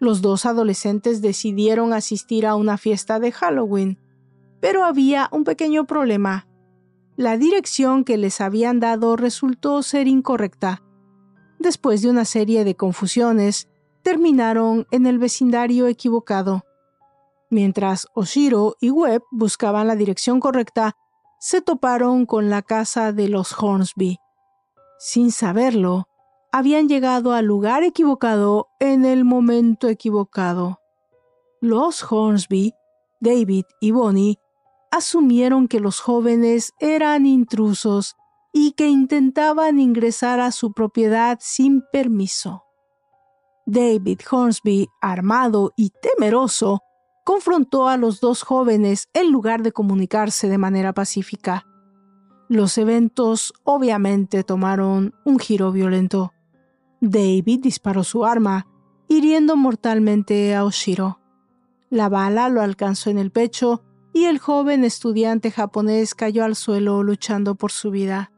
Los 0.00 0.20
dos 0.20 0.44
adolescentes 0.44 1.22
decidieron 1.22 1.92
asistir 1.92 2.46
a 2.46 2.56
una 2.56 2.78
fiesta 2.78 3.20
de 3.20 3.30
Halloween, 3.30 4.00
pero 4.60 4.82
había 4.82 5.28
un 5.30 5.44
pequeño 5.44 5.86
problema. 5.86 6.48
La 7.14 7.38
dirección 7.38 8.02
que 8.02 8.16
les 8.16 8.40
habían 8.40 8.80
dado 8.80 9.14
resultó 9.14 9.84
ser 9.84 10.08
incorrecta 10.08 10.82
después 11.60 12.02
de 12.02 12.10
una 12.10 12.24
serie 12.24 12.64
de 12.64 12.74
confusiones, 12.74 13.68
terminaron 14.02 14.84
en 14.90 15.06
el 15.06 15.20
vecindario 15.20 15.86
equivocado. 15.86 16.64
Mientras 17.52 18.08
Oshiro 18.14 18.76
y 18.80 18.88
Webb 18.88 19.24
buscaban 19.30 19.86
la 19.86 19.94
dirección 19.94 20.40
correcta, 20.40 20.96
se 21.38 21.60
toparon 21.60 22.24
con 22.24 22.48
la 22.48 22.62
casa 22.62 23.12
de 23.12 23.28
los 23.28 23.52
Hornsby. 23.52 24.16
Sin 24.98 25.30
saberlo, 25.30 26.08
habían 26.50 26.88
llegado 26.88 27.34
al 27.34 27.44
lugar 27.44 27.82
equivocado 27.84 28.68
en 28.80 29.04
el 29.04 29.26
momento 29.26 29.88
equivocado. 29.88 30.80
Los 31.60 32.02
Hornsby, 32.10 32.72
David 33.20 33.66
y 33.82 33.90
Bonnie, 33.90 34.38
asumieron 34.90 35.68
que 35.68 35.78
los 35.78 36.00
jóvenes 36.00 36.72
eran 36.80 37.26
intrusos 37.26 38.16
y 38.54 38.72
que 38.72 38.88
intentaban 38.88 39.78
ingresar 39.78 40.40
a 40.40 40.52
su 40.52 40.72
propiedad 40.72 41.36
sin 41.42 41.82
permiso. 41.92 42.64
David 43.66 44.20
Hornsby, 44.30 44.88
armado 45.02 45.74
y 45.76 45.90
temeroso, 46.00 46.80
confrontó 47.24 47.88
a 47.88 47.96
los 47.96 48.20
dos 48.20 48.42
jóvenes 48.42 49.08
en 49.12 49.30
lugar 49.30 49.62
de 49.62 49.72
comunicarse 49.72 50.48
de 50.48 50.58
manera 50.58 50.92
pacífica. 50.92 51.66
Los 52.48 52.76
eventos 52.78 53.54
obviamente 53.64 54.44
tomaron 54.44 55.14
un 55.24 55.38
giro 55.38 55.72
violento. 55.72 56.32
David 57.00 57.60
disparó 57.62 58.04
su 58.04 58.24
arma, 58.24 58.66
hiriendo 59.08 59.56
mortalmente 59.56 60.54
a 60.54 60.64
Oshiro. 60.64 61.20
La 61.90 62.08
bala 62.08 62.48
lo 62.48 62.62
alcanzó 62.62 63.10
en 63.10 63.18
el 63.18 63.30
pecho 63.30 63.82
y 64.12 64.24
el 64.24 64.38
joven 64.38 64.84
estudiante 64.84 65.50
japonés 65.50 66.14
cayó 66.14 66.44
al 66.44 66.56
suelo 66.56 67.02
luchando 67.02 67.54
por 67.54 67.72
su 67.72 67.90
vida. 67.90 68.32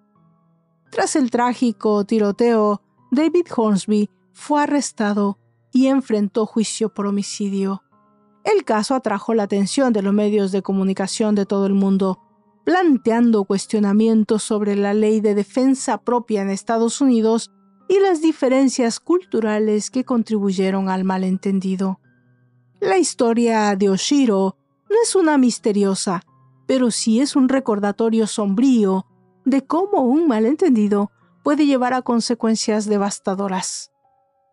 Tras 0.91 1.17
el 1.17 1.31
trágico 1.31 2.05
tiroteo, 2.05 2.83
David 3.11 3.47
Hornsby 3.55 4.11
fue 4.33 4.63
arrestado 4.63 5.39
y 5.73 5.89
enfrentó 5.89 6.47
juicio 6.47 6.95
por 6.95 7.07
homicidio. 7.07 7.83
El 8.45 8.65
caso 8.65 8.95
atrajo 8.95 9.33
la 9.33 9.45
atención 9.45 9.93
de 9.93 10.03
los 10.03 10.13
medios 10.13 10.53
de 10.53 10.63
comunicación 10.63 11.35
de 11.35 11.47
todo 11.47 11.67
el 11.67 11.73
mundo, 11.75 12.21
planteando 12.65 13.45
cuestionamientos 13.45 14.43
sobre 14.43 14.77
la 14.77 14.93
ley 14.93 15.21
de 15.21 15.35
defensa 15.35 15.99
propia 15.99 16.43
en 16.43 16.51
Estados 16.51 17.01
Unidos 17.01 17.51
y 17.89 18.01
las 18.01 18.21
diferencias 18.21 19.01
culturales 19.01 19.91
que 19.91 20.05
contribuyeron 20.05 20.89
al 20.89 21.05
malentendido. 21.05 22.01
La 22.81 22.99
historia 22.99 23.75
de 23.77 23.89
Oshiro 23.89 24.59
no 24.91 24.97
es 25.03 25.15
una 25.15 25.39
misteriosa, 25.39 26.23
pero 26.67 26.91
sí 26.91 27.21
es 27.21 27.37
un 27.37 27.49
recordatorio 27.49 28.27
sombrío 28.27 29.07
de 29.47 29.67
cómo 29.67 30.03
un 30.03 30.27
malentendido 30.27 31.11
puede 31.43 31.67
llevar 31.67 31.95
a 31.95 32.03
consecuencias 32.03 32.87
devastadoras. 32.87 33.94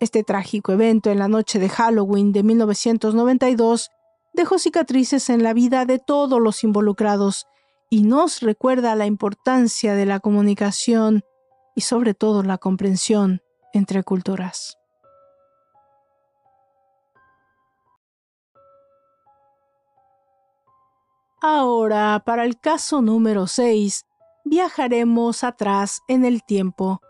Este 0.01 0.23
trágico 0.23 0.71
evento 0.71 1.11
en 1.11 1.19
la 1.19 1.27
noche 1.27 1.59
de 1.59 1.69
Halloween 1.69 2.31
de 2.31 2.41
1992 2.41 3.91
dejó 4.33 4.57
cicatrices 4.57 5.29
en 5.29 5.43
la 5.43 5.53
vida 5.53 5.85
de 5.85 5.99
todos 5.99 6.41
los 6.41 6.63
involucrados 6.63 7.45
y 7.87 8.01
nos 8.01 8.39
recuerda 8.39 8.95
la 8.95 9.05
importancia 9.05 9.93
de 9.93 10.07
la 10.07 10.19
comunicación 10.19 11.21
y 11.75 11.81
sobre 11.81 12.15
todo 12.15 12.41
la 12.41 12.57
comprensión 12.57 13.41
entre 13.73 14.01
culturas. 14.01 14.75
Ahora, 21.43 22.23
para 22.25 22.45
el 22.45 22.59
caso 22.59 23.03
número 23.03 23.45
6, 23.45 24.07
viajaremos 24.45 25.43
atrás 25.43 26.01
en 26.07 26.25
el 26.25 26.43
tiempo 26.43 27.01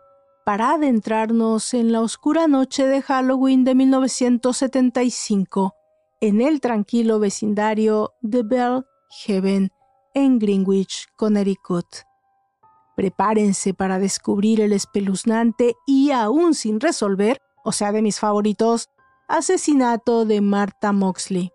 para 0.45 0.71
adentrarnos 0.71 1.73
en 1.73 1.91
la 1.91 2.01
oscura 2.01 2.47
noche 2.47 2.87
de 2.87 3.01
Halloween 3.01 3.63
de 3.63 3.75
1975 3.75 5.75
en 6.19 6.41
el 6.41 6.61
tranquilo 6.61 7.19
vecindario 7.19 8.13
de 8.21 8.43
Bell 8.43 8.85
Heaven 9.25 9.71
en 10.13 10.39
Greenwich, 10.39 11.07
Connecticut. 11.15 11.85
Prepárense 12.95 13.73
para 13.73 13.99
descubrir 13.99 14.61
el 14.61 14.73
espeluznante 14.73 15.75
y 15.87 16.11
aún 16.11 16.53
sin 16.53 16.79
resolver, 16.79 17.41
o 17.63 17.71
sea, 17.71 17.91
de 17.91 18.01
mis 18.01 18.19
favoritos, 18.19 18.89
asesinato 19.27 20.25
de 20.25 20.41
Martha 20.41 20.91
Moxley. 20.91 21.51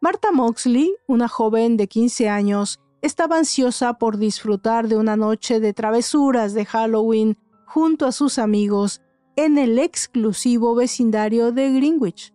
Martha 0.00 0.32
Moxley, 0.32 0.94
una 1.06 1.28
joven 1.28 1.76
de 1.76 1.88
15 1.88 2.28
años, 2.28 2.80
estaba 3.02 3.38
ansiosa 3.38 3.94
por 3.94 4.18
disfrutar 4.18 4.88
de 4.88 4.96
una 4.96 5.16
noche 5.16 5.60
de 5.60 5.72
travesuras 5.72 6.54
de 6.54 6.64
Halloween 6.64 7.38
junto 7.66 8.06
a 8.06 8.12
sus 8.12 8.38
amigos 8.38 9.02
en 9.36 9.58
el 9.58 9.78
exclusivo 9.78 10.74
vecindario 10.74 11.52
de 11.52 11.72
Greenwich. 11.72 12.32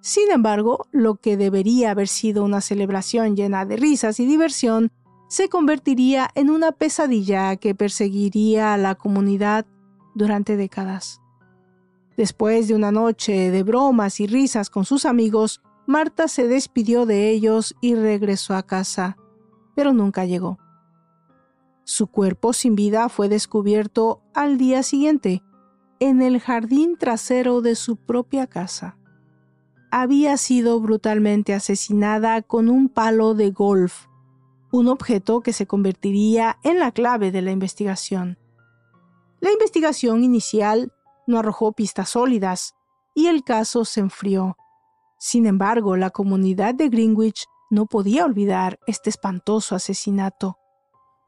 Sin 0.00 0.30
embargo, 0.30 0.86
lo 0.92 1.16
que 1.16 1.36
debería 1.36 1.90
haber 1.90 2.06
sido 2.06 2.44
una 2.44 2.60
celebración 2.60 3.34
llena 3.34 3.64
de 3.64 3.76
risas 3.76 4.20
y 4.20 4.26
diversión 4.26 4.92
se 5.28 5.48
convertiría 5.48 6.30
en 6.34 6.50
una 6.50 6.72
pesadilla 6.72 7.56
que 7.56 7.74
perseguiría 7.74 8.74
a 8.74 8.78
la 8.78 8.94
comunidad 8.94 9.66
durante 10.14 10.56
décadas. 10.56 11.20
Después 12.16 12.68
de 12.68 12.74
una 12.74 12.92
noche 12.92 13.50
de 13.50 13.62
bromas 13.62 14.20
y 14.20 14.26
risas 14.26 14.70
con 14.70 14.84
sus 14.84 15.04
amigos, 15.04 15.60
Marta 15.86 16.28
se 16.28 16.46
despidió 16.46 17.06
de 17.06 17.30
ellos 17.30 17.74
y 17.80 17.94
regresó 17.94 18.54
a 18.54 18.62
casa 18.62 19.16
pero 19.80 19.94
nunca 19.94 20.26
llegó. 20.26 20.58
Su 21.84 22.06
cuerpo 22.06 22.52
sin 22.52 22.74
vida 22.74 23.08
fue 23.08 23.28
descubierto 23.28 24.22
al 24.34 24.58
día 24.58 24.82
siguiente, 24.82 25.42
en 25.98 26.22
el 26.22 26.40
jardín 26.40 26.96
trasero 26.96 27.60
de 27.60 27.74
su 27.74 27.96
propia 27.96 28.46
casa. 28.46 28.96
Había 29.90 30.36
sido 30.36 30.80
brutalmente 30.80 31.52
asesinada 31.52 32.42
con 32.42 32.68
un 32.68 32.88
palo 32.88 33.34
de 33.34 33.50
golf, 33.50 34.06
un 34.72 34.88
objeto 34.88 35.40
que 35.40 35.52
se 35.52 35.66
convertiría 35.66 36.58
en 36.62 36.78
la 36.78 36.92
clave 36.92 37.32
de 37.32 37.42
la 37.42 37.50
investigación. 37.50 38.38
La 39.40 39.50
investigación 39.50 40.22
inicial 40.22 40.92
no 41.26 41.38
arrojó 41.38 41.72
pistas 41.72 42.10
sólidas 42.10 42.74
y 43.14 43.26
el 43.26 43.42
caso 43.42 43.84
se 43.84 44.00
enfrió. 44.00 44.56
Sin 45.18 45.46
embargo, 45.46 45.96
la 45.96 46.10
comunidad 46.10 46.74
de 46.74 46.88
Greenwich 46.88 47.46
no 47.68 47.86
podía 47.86 48.24
olvidar 48.24 48.78
este 48.86 49.10
espantoso 49.10 49.74
asesinato. 49.74 50.59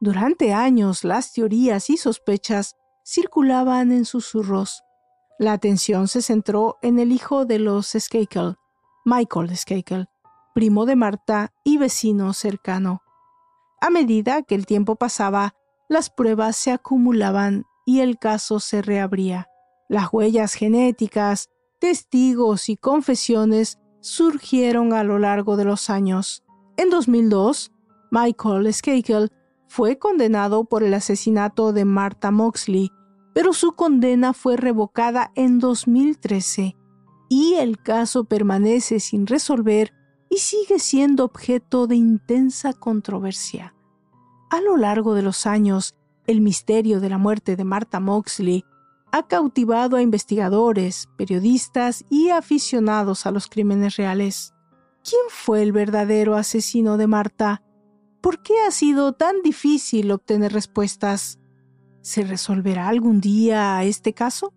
Durante 0.03 0.53
años 0.53 1.05
las 1.05 1.33
teorías 1.33 1.89
y 1.89 1.97
sospechas 1.97 2.75
circulaban 3.05 3.93
en 3.93 4.05
susurros. 4.05 4.83
La 5.39 5.53
atención 5.53 6.09
se 6.09 6.23
centró 6.23 6.77
en 6.83 6.99
el 6.99 7.13
hijo 7.13 7.45
de 7.45 7.61
los 7.61 7.95
Skakel, 7.97 8.57
Michael 9.05 9.57
Skakel, 9.57 10.09
primo 10.57 10.87
de 10.87 10.97
Marta 10.97 11.53
y 11.63 11.79
vecino 11.79 12.33
cercano. 12.33 13.01
A 13.81 13.91
medida 13.91 14.43
que 14.43 14.57
el 14.57 14.67
tiempo 14.67 14.97
pasaba, 14.97 15.55
las 15.89 16.11
pruebas 16.11 16.57
se 16.57 16.73
acumulaban 16.73 17.63
y 17.87 18.01
el 18.01 18.19
caso 18.19 18.59
se 18.59 18.83
reabría. 18.83 19.47
Las 19.89 20.13
huellas 20.13 20.55
genéticas, 20.55 21.49
testigos 21.79 22.69
y 22.69 22.77
confesiones 22.77 23.79
surgieron 24.01 24.95
a 24.95 25.05
lo 25.05 25.21
largo 25.21 25.57
de 25.57 25.65
los 25.65 25.91
años. 25.91 26.43
En 26.77 26.91
2002, 26.91 27.71
Michael 28.11 28.75
Skakel 28.75 29.31
fue 29.75 29.97
condenado 29.97 30.67
por 30.67 30.83
el 30.83 30.93
asesinato 30.93 31.73
de 31.73 31.87
Martha 31.87 32.31
Moxley, 32.31 32.93
pero 33.33 33.55
su 33.55 33.73
condena 33.73 34.35
fue 34.35 34.59
revocada 34.59 35.33
en 35.35 35.61
2013 35.61 36.77
y 37.31 37.55
el 37.55 37.79
caso 37.79 38.25
permanece 38.25 39.01
sin 39.01 39.27
resolver 39.27 39.95
y 40.29 40.37
sigue 40.37 40.79
siendo 40.79 41.25
objeto 41.25 41.87
de 41.87 41.97
intensa 41.97 42.75
controversia. 42.75 43.75
A 44.51 44.61
lo 44.61 44.77
largo 44.77 45.15
de 45.15 45.23
los 45.23 45.47
años, 45.47 45.95
el 46.27 46.43
misterio 46.43 47.01
de 47.01 47.09
la 47.09 47.17
muerte 47.17 47.57
de 47.57 47.65
Martha 47.65 47.99
Moxley 47.99 48.67
ha 49.11 49.27
cautivado 49.27 49.97
a 49.97 50.03
investigadores, 50.03 51.09
periodistas 51.17 52.05
y 52.11 52.29
aficionados 52.29 53.25
a 53.25 53.31
los 53.31 53.47
crímenes 53.47 53.97
reales. 53.97 54.53
¿Quién 55.03 55.23
fue 55.31 55.63
el 55.63 55.73
verdadero 55.73 56.35
asesino 56.35 56.99
de 56.99 57.07
Marta? 57.07 57.63
¿Por 58.23 58.41
qué 58.41 58.55
ha 58.67 58.71
sido 58.71 59.15
tan 59.15 59.43
difícil 59.43 60.13
obtener 60.13 60.53
respuestas? 60.53 61.41
¿Se 62.03 62.23
resolverá 62.23 62.87
algún 62.89 63.21
día 63.21 63.83
este 63.83 64.15
caso? 64.15 64.55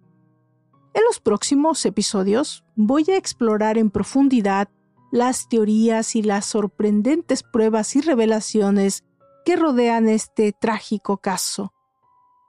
En 0.93 1.03
los 1.03 1.19
próximos 1.19 1.83
episodios 1.85 2.63
voy 2.75 3.05
a 3.09 3.17
explorar 3.17 3.79
en 3.79 3.89
profundidad 3.89 4.69
las 5.11 5.49
teorías 5.49 6.15
y 6.15 6.21
las 6.21 6.45
sorprendentes 6.45 7.41
pruebas 7.41 7.95
y 7.95 8.01
revelaciones 8.01 9.03
que 9.45 9.55
rodean 9.55 10.09
este 10.09 10.53
trágico 10.53 11.17
caso. 11.17 11.73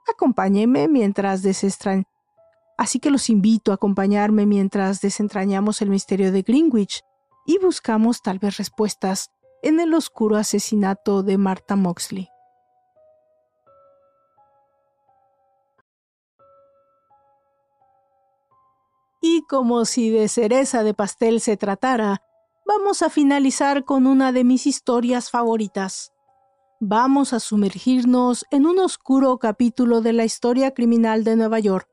Acompáñenme 0.07 0.87
mientras 0.87 1.41
desentrañamos. 1.41 2.11
Así 2.77 2.99
que 2.99 3.09
los 3.09 3.31
invito 3.31 3.71
a 3.71 3.75
acompañarme 3.75 4.45
mientras 4.45 5.01
desentrañamos 5.01 5.81
el 5.81 5.89
misterio 5.89 6.31
de 6.31 6.43
Greenwich 6.43 7.01
y 7.47 7.57
buscamos 7.57 8.21
tal 8.21 8.37
vez 8.37 8.57
respuestas 8.57 9.31
en 9.61 9.79
el 9.79 9.93
oscuro 9.93 10.37
asesinato 10.37 11.23
de 11.23 11.37
Martha 11.37 11.75
Moxley. 11.75 12.29
Y 19.21 19.41
como 19.49 19.85
si 19.85 20.09
de 20.09 20.27
cereza 20.27 20.83
de 20.83 20.93
pastel 20.93 21.41
se 21.41 21.57
tratara, 21.57 22.21
vamos 22.65 23.01
a 23.01 23.09
finalizar 23.09 23.83
con 23.83 24.07
una 24.07 24.31
de 24.31 24.43
mis 24.43 24.67
historias 24.67 25.29
favoritas 25.29 26.13
vamos 26.79 27.33
a 27.33 27.39
sumergirnos 27.39 28.45
en 28.51 28.65
un 28.65 28.79
oscuro 28.79 29.39
capítulo 29.39 30.01
de 30.01 30.13
la 30.13 30.25
historia 30.25 30.71
criminal 30.71 31.23
de 31.23 31.35
Nueva 31.35 31.59
York, 31.59 31.87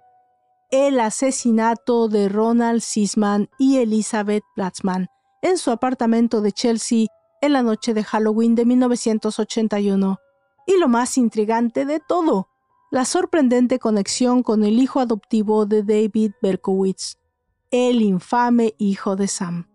el 0.71 1.01
asesinato 1.01 2.09
de 2.09 2.29
Ronald 2.29 2.83
Sisman 2.83 3.49
y 3.59 3.79
Elizabeth 3.79 4.43
Platzman 4.55 5.09
en 5.43 5.57
su 5.57 5.71
apartamento 5.71 6.41
de 6.41 6.53
Chelsea 6.53 7.07
en 7.45 7.53
la 7.53 7.63
noche 7.63 7.95
de 7.95 8.05
Halloween 8.05 8.55
de 8.55 8.65
1981. 8.65 10.19
Y 10.67 10.79
lo 10.79 10.89
más 10.89 11.19
intrigante 11.19 11.85
de 11.85 12.01
todo, 12.01 12.49
la 12.91 13.05
sorprendente 13.05 13.79
conexión 13.79 14.43
con 14.43 14.65
el 14.65 14.79
hijo 14.79 15.01
adoptivo 15.01 15.67
de 15.67 15.83
David 15.83 16.33
Berkowitz, 16.41 17.19
el 17.71 18.03
infame 18.03 18.75
hijo 18.79 19.17
de 19.17 19.29
Sam. 19.29 19.69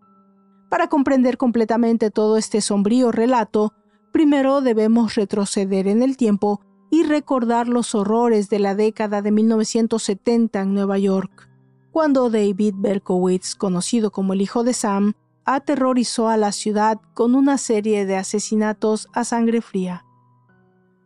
Para 0.68 0.88
comprender 0.88 1.36
completamente 1.36 2.10
todo 2.10 2.36
este 2.36 2.60
sombrío 2.60 3.12
relato, 3.12 3.74
primero 4.12 4.60
debemos 4.60 5.14
retroceder 5.14 5.86
en 5.86 6.02
el 6.02 6.16
tiempo 6.16 6.60
y 6.90 7.04
recordar 7.04 7.68
los 7.68 7.94
horrores 7.94 8.48
de 8.48 8.58
la 8.58 8.74
década 8.74 9.22
de 9.22 9.30
1970 9.30 10.60
en 10.60 10.74
Nueva 10.74 10.98
York, 10.98 11.48
cuando 11.92 12.30
David 12.30 12.74
Berkowitz, 12.78 13.54
conocido 13.54 14.10
como 14.10 14.32
el 14.32 14.40
hijo 14.40 14.64
de 14.64 14.74
Sam, 14.74 15.14
aterrorizó 15.44 16.28
a 16.28 16.36
la 16.36 16.52
ciudad 16.52 17.00
con 17.14 17.34
una 17.34 17.58
serie 17.58 18.06
de 18.06 18.16
asesinatos 18.16 19.08
a 19.12 19.24
sangre 19.24 19.60
fría. 19.60 20.04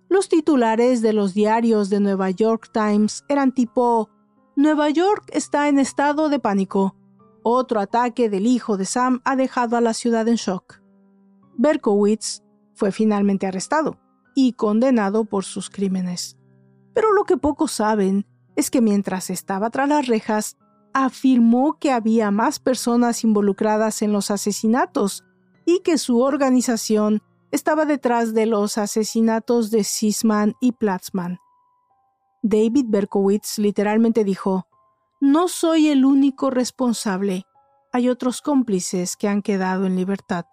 Los 0.08 0.28
titulares 0.28 1.02
de 1.02 1.12
los 1.12 1.34
diarios 1.34 1.90
de 1.90 2.00
Nueva 2.00 2.30
York 2.30 2.70
Times 2.72 3.24
eran 3.28 3.52
tipo 3.52 4.10
Nueva 4.56 4.88
York 4.90 5.24
está 5.32 5.68
en 5.68 5.78
estado 5.78 6.28
de 6.28 6.38
pánico. 6.38 6.94
Otro 7.42 7.80
ataque 7.80 8.30
del 8.30 8.46
hijo 8.46 8.76
de 8.76 8.84
Sam 8.84 9.20
ha 9.24 9.34
dejado 9.34 9.76
a 9.76 9.80
la 9.80 9.94
ciudad 9.94 10.28
en 10.28 10.36
shock. 10.36 10.80
Berkowitz 11.56 12.42
fue 12.74 12.92
finalmente 12.92 13.46
arrestado 13.46 13.98
y 14.34 14.52
condenado 14.52 15.24
por 15.24 15.44
sus 15.44 15.70
crímenes. 15.70 16.38
Pero 16.94 17.12
lo 17.12 17.24
que 17.24 17.36
pocos 17.36 17.72
saben 17.72 18.26
es 18.56 18.70
que 18.70 18.80
mientras 18.80 19.30
estaba 19.30 19.70
tras 19.70 19.88
las 19.88 20.06
rejas, 20.06 20.56
afirmó 20.94 21.76
que 21.78 21.90
había 21.90 22.30
más 22.30 22.60
personas 22.60 23.24
involucradas 23.24 24.00
en 24.00 24.12
los 24.12 24.30
asesinatos 24.30 25.24
y 25.66 25.80
que 25.80 25.98
su 25.98 26.20
organización 26.20 27.20
estaba 27.50 27.84
detrás 27.84 28.32
de 28.32 28.46
los 28.46 28.78
asesinatos 28.78 29.70
de 29.70 29.84
Sisman 29.84 30.54
y 30.60 30.72
Platzman. 30.72 31.38
David 32.42 32.86
Berkowitz 32.88 33.58
literalmente 33.58 34.24
dijo, 34.24 34.66
No 35.20 35.48
soy 35.48 35.88
el 35.88 36.04
único 36.04 36.50
responsable, 36.50 37.44
hay 37.92 38.08
otros 38.08 38.40
cómplices 38.40 39.16
que 39.16 39.28
han 39.28 39.42
quedado 39.42 39.86
en 39.86 39.96
libertad. 39.96 40.46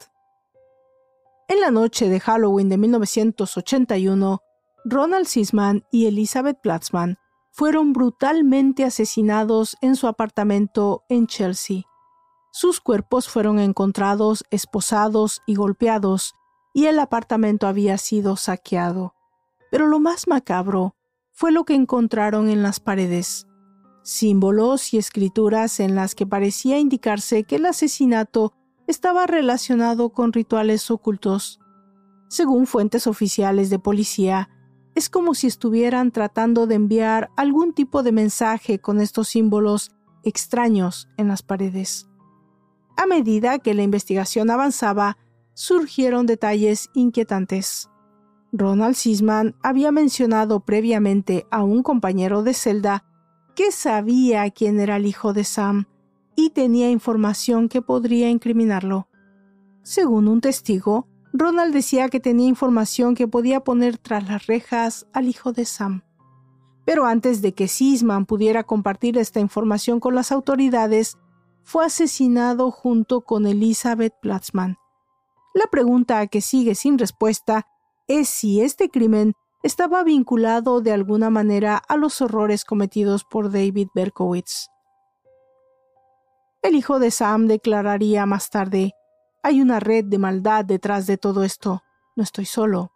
En 1.47 1.59
la 1.59 1.69
noche 1.69 2.07
de 2.07 2.19
Halloween 2.19 2.69
de 2.69 2.77
1981, 2.77 4.41
Ronald 4.85 5.25
Sisman 5.25 5.83
y 5.91 6.05
Elizabeth 6.05 6.59
Platzman 6.61 7.17
fueron 7.51 7.93
brutalmente 7.93 8.85
asesinados 8.85 9.77
en 9.81 9.95
su 9.95 10.07
apartamento 10.07 11.03
en 11.09 11.27
Chelsea. 11.27 11.83
Sus 12.51 12.81
cuerpos 12.81 13.29
fueron 13.29 13.59
encontrados 13.59 14.45
esposados 14.49 15.41
y 15.45 15.55
golpeados, 15.55 16.33
y 16.73 16.85
el 16.85 16.99
apartamento 16.99 17.67
había 17.67 17.97
sido 17.97 18.37
saqueado. 18.37 19.13
Pero 19.69 19.87
lo 19.87 19.99
más 19.99 20.27
macabro 20.27 20.95
fue 21.33 21.51
lo 21.51 21.65
que 21.65 21.75
encontraron 21.75 22.49
en 22.49 22.63
las 22.63 22.79
paredes. 22.79 23.47
Símbolos 24.03 24.93
y 24.93 24.97
escrituras 24.97 25.79
en 25.79 25.95
las 25.95 26.15
que 26.15 26.25
parecía 26.25 26.79
indicarse 26.79 27.43
que 27.43 27.57
el 27.57 27.65
asesinato 27.65 28.53
estaba 28.87 29.27
relacionado 29.27 30.09
con 30.09 30.33
rituales 30.33 30.89
ocultos. 30.89 31.59
Según 32.29 32.65
fuentes 32.65 33.07
oficiales 33.07 33.69
de 33.69 33.79
policía, 33.79 34.49
es 34.95 35.09
como 35.09 35.33
si 35.35 35.47
estuvieran 35.47 36.11
tratando 36.11 36.67
de 36.67 36.75
enviar 36.75 37.29
algún 37.37 37.73
tipo 37.73 38.03
de 38.03 38.11
mensaje 38.11 38.79
con 38.79 38.99
estos 38.99 39.29
símbolos 39.29 39.91
extraños 40.23 41.09
en 41.17 41.27
las 41.27 41.43
paredes. 41.43 42.07
A 42.97 43.05
medida 43.05 43.59
que 43.59 43.73
la 43.73 43.83
investigación 43.83 44.49
avanzaba, 44.49 45.17
surgieron 45.53 46.25
detalles 46.25 46.89
inquietantes. 46.93 47.89
Ronald 48.51 48.95
Sisman 48.95 49.55
había 49.63 49.91
mencionado 49.91 50.59
previamente 50.59 51.45
a 51.51 51.63
un 51.63 51.83
compañero 51.83 52.43
de 52.43 52.53
celda 52.53 53.05
que 53.55 53.71
sabía 53.71 54.49
quién 54.51 54.79
era 54.79 54.97
el 54.97 55.05
hijo 55.05 55.33
de 55.33 55.43
Sam 55.43 55.85
y 56.35 56.51
tenía 56.51 56.89
información 56.89 57.69
que 57.69 57.81
podría 57.81 58.29
incriminarlo. 58.29 59.07
Según 59.83 60.27
un 60.27 60.41
testigo, 60.41 61.07
Ronald 61.33 61.73
decía 61.73 62.09
que 62.09 62.19
tenía 62.19 62.47
información 62.47 63.15
que 63.15 63.27
podía 63.27 63.61
poner 63.61 63.97
tras 63.97 64.27
las 64.27 64.47
rejas 64.47 65.07
al 65.13 65.27
hijo 65.27 65.53
de 65.53 65.65
Sam. 65.65 66.03
Pero 66.85 67.05
antes 67.05 67.41
de 67.41 67.53
que 67.53 67.67
Sisman 67.67 68.25
pudiera 68.25 68.63
compartir 68.63 69.17
esta 69.17 69.39
información 69.39 69.99
con 69.99 70.15
las 70.15 70.31
autoridades, 70.31 71.17
fue 71.63 71.85
asesinado 71.85 72.71
junto 72.71 73.21
con 73.21 73.45
Elizabeth 73.45 74.13
Platzman. 74.21 74.77
La 75.53 75.67
pregunta 75.67 76.25
que 76.27 76.41
sigue 76.41 76.75
sin 76.75 76.97
respuesta 76.97 77.67
es 78.07 78.29
si 78.29 78.61
este 78.61 78.89
crimen 78.89 79.33
estaba 79.63 80.03
vinculado 80.03 80.81
de 80.81 80.91
alguna 80.91 81.29
manera 81.29 81.77
a 81.77 81.97
los 81.97 82.21
horrores 82.21 82.65
cometidos 82.65 83.23
por 83.23 83.51
David 83.51 83.89
Berkowitz. 83.93 84.69
El 86.63 86.75
hijo 86.75 86.99
de 86.99 87.11
Sam 87.11 87.47
declararía 87.47 88.25
más 88.25 88.49
tarde, 88.49 88.93
hay 89.43 89.61
una 89.61 89.79
red 89.79 90.05
de 90.05 90.17
maldad 90.17 90.65
detrás 90.65 91.07
de 91.07 91.17
todo 91.17 91.43
esto, 91.43 91.83
no 92.15 92.23
estoy 92.23 92.45
solo. 92.45 92.91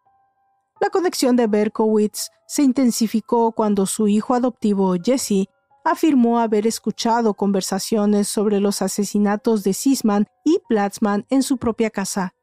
La 0.82 0.90
conexión 0.90 1.36
de 1.36 1.48
Berkowitz 1.48 2.30
se 2.48 2.64
intensificó 2.64 3.52
cuando 3.54 3.86
su 3.86 4.08
hijo 4.08 4.36
adoptivo, 4.36 4.96
Jesse, 5.02 5.50
afirmó 5.84 6.40
haber 6.40 6.68
escuchado 6.68 7.36
conversaciones 7.36 8.28
sobre 8.28 8.60
los 8.60 8.82
asesinatos 8.82 9.64
de 9.64 9.74
Sisman 9.74 10.26
y 10.44 10.60
Platzman 10.68 11.26
en 11.30 11.44
su 11.44 11.58
propia 11.58 11.90
casa. 11.90 12.34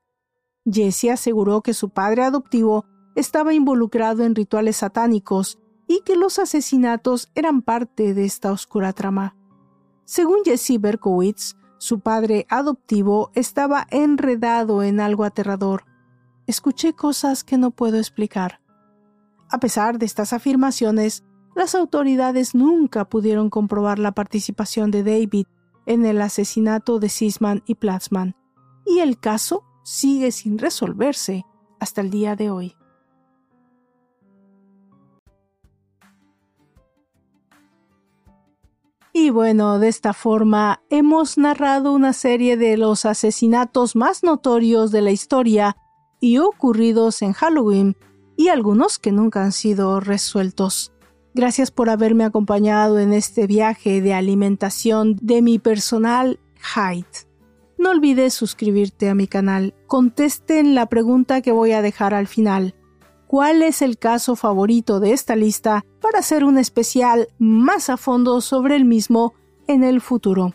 Jesse 0.65 1.11
aseguró 1.11 1.61
que 1.61 1.75
su 1.75 1.91
padre 1.91 2.23
adoptivo 2.23 2.87
estaba 3.17 3.53
involucrado 3.53 4.25
en 4.25 4.35
rituales 4.35 4.79
satánicos 4.79 5.59
y 5.87 6.01
que 6.05 6.17
los 6.17 6.39
asesinatos 6.39 7.31
eran 7.35 7.63
parte 7.63 8.15
de 8.15 8.25
esta 8.25 8.53
oscura 8.53 8.93
trama. 8.93 9.37
Según 10.05 10.45
Jesse 10.45 10.81
Berkowitz, 10.81 11.57
su 11.83 11.99
padre 11.99 12.47
adoptivo 12.49 13.33
estaba 13.35 13.89
enredado 13.91 14.85
en 14.85 15.01
algo 15.01 15.25
aterrador. 15.25 15.85
Escuché 16.47 16.93
cosas 16.93 17.43
que 17.43 17.59
no 17.59 17.73
puedo 17.73 17.99
explicar. 17.99 18.61
A 19.51 19.59
pesar 19.59 19.99
de 19.99 20.07
estas 20.07 20.33
afirmaciones, 20.33 21.25
las 21.57 21.75
autoridades 21.75 22.55
nunca 22.55 23.09
pudieron 23.09 23.51
comprobar 23.51 23.99
la 23.99 24.13
participación 24.13 24.93
de 24.93 25.03
David 25.03 25.47
en 25.85 26.07
el 26.07 26.23
asesinato 26.23 27.01
de 27.01 27.09
Sisman 27.09 27.65
y 27.67 27.75
Platzman, 27.75 28.37
y 28.87 29.01
el 29.01 29.19
caso 29.19 29.65
sigue 29.83 30.31
sin 30.31 30.59
resolverse 30.59 31.45
hasta 31.81 32.01
el 32.01 32.11
día 32.11 32.37
de 32.37 32.51
hoy. 32.51 32.77
Y 39.23 39.31
bueno, 39.31 39.79
de 39.79 39.87
esta 39.87 40.15
forma 40.15 40.83
hemos 40.91 41.39
narrado 41.39 41.93
una 41.93 42.13
serie 42.13 42.57
de 42.57 42.77
los 42.77 43.05
asesinatos 43.05 43.95
más 43.95 44.25
notorios 44.25 44.91
de 44.91 45.01
la 45.01 45.13
historia 45.13 45.77
y 46.19 46.39
ocurridos 46.39 47.23
en 47.23 47.33
Halloween, 47.33 47.97
y 48.37 48.49
algunos 48.49 48.99
que 48.99 49.13
nunca 49.13 49.45
han 49.45 49.53
sido 49.53 50.01
resueltos. 50.01 50.93
Gracias 51.35 51.71
por 51.71 51.89
haberme 51.89 52.25
acompañado 52.25 52.99
en 52.99 53.13
este 53.13 53.47
viaje 53.47 54.01
de 54.01 54.13
alimentación 54.13 55.17
de 55.23 55.41
mi 55.41 55.61
personal 55.61 56.41
Hyde. 56.75 57.29
No 57.79 57.91
olvides 57.91 58.35
suscribirte 58.35 59.09
a 59.09 59.15
mi 59.15 59.29
canal. 59.29 59.73
Contesten 59.87 60.75
la 60.75 60.87
pregunta 60.87 61.43
que 61.43 61.53
voy 61.53 61.71
a 61.71 61.81
dejar 61.81 62.13
al 62.13 62.27
final. 62.27 62.75
¿Cuál 63.33 63.63
es 63.63 63.81
el 63.81 63.97
caso 63.97 64.37
favorito 64.37 65.01
de 65.01 65.15
esta 65.15 65.37
lista 65.37 65.87
para 66.03 66.19
hacer 66.19 66.45
un 66.45 66.59
especial 66.59 67.29
más 67.39 67.89
a 67.89 67.97
fondo 67.97 68.43
sobre 68.43 68.77
el 68.77 68.85
mismo 68.85 69.33
en 69.67 69.85
el 69.85 70.03
futuro? 70.03 70.53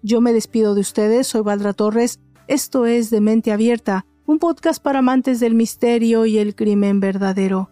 Yo 0.00 0.22
me 0.22 0.32
despido 0.32 0.74
de 0.74 0.80
ustedes, 0.80 1.26
soy 1.26 1.42
Valdra 1.42 1.74
Torres, 1.74 2.18
esto 2.48 2.86
es 2.86 3.10
De 3.10 3.20
Mente 3.20 3.52
Abierta, 3.52 4.06
un 4.24 4.38
podcast 4.38 4.82
para 4.82 5.00
amantes 5.00 5.40
del 5.40 5.54
misterio 5.54 6.24
y 6.24 6.38
el 6.38 6.54
crimen 6.54 7.00
verdadero. 7.00 7.68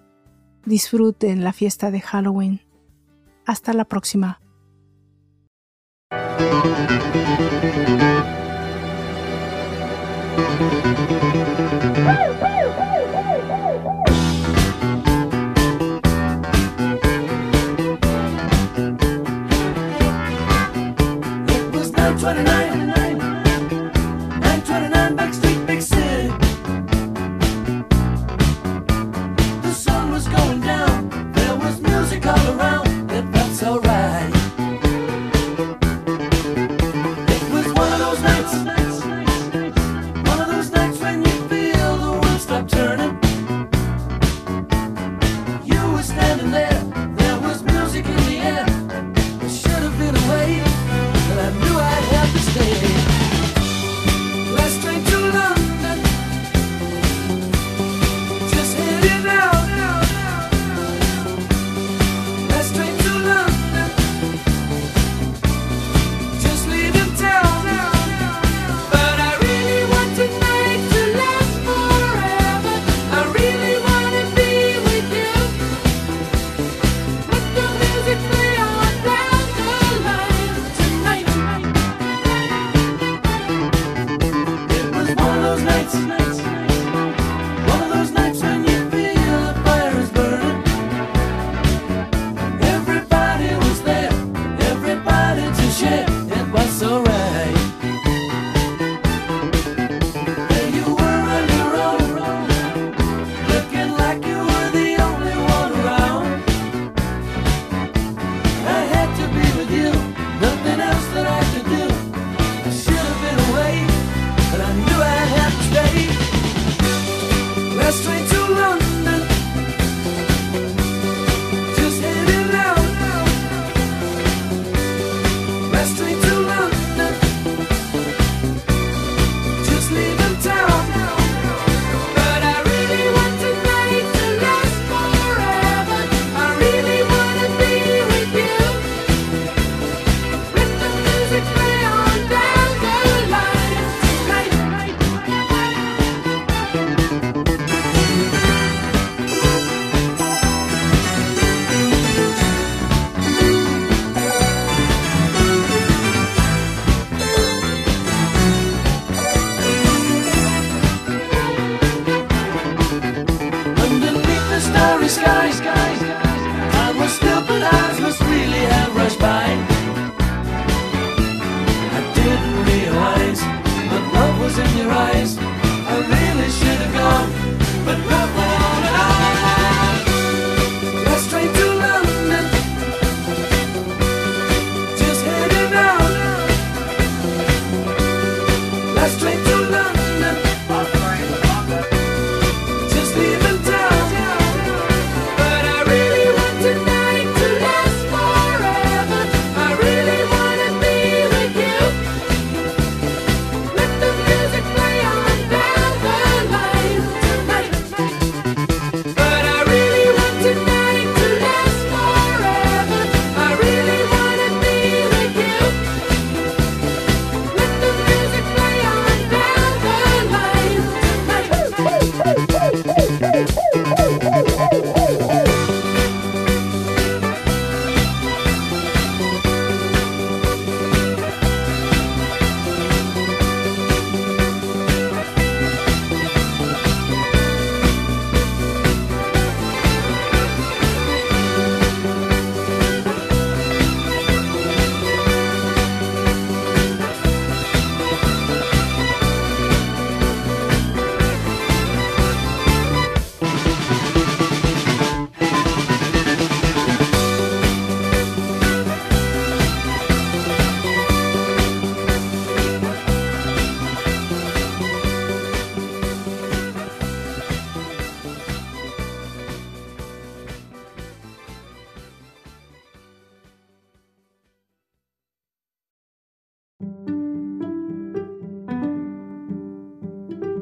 Disfruten 0.66 1.42
la 1.42 1.54
fiesta 1.54 1.90
de 1.90 2.02
Halloween. 2.02 2.60
Hasta 3.46 3.72
la 3.72 3.86
próxima. 3.86 4.42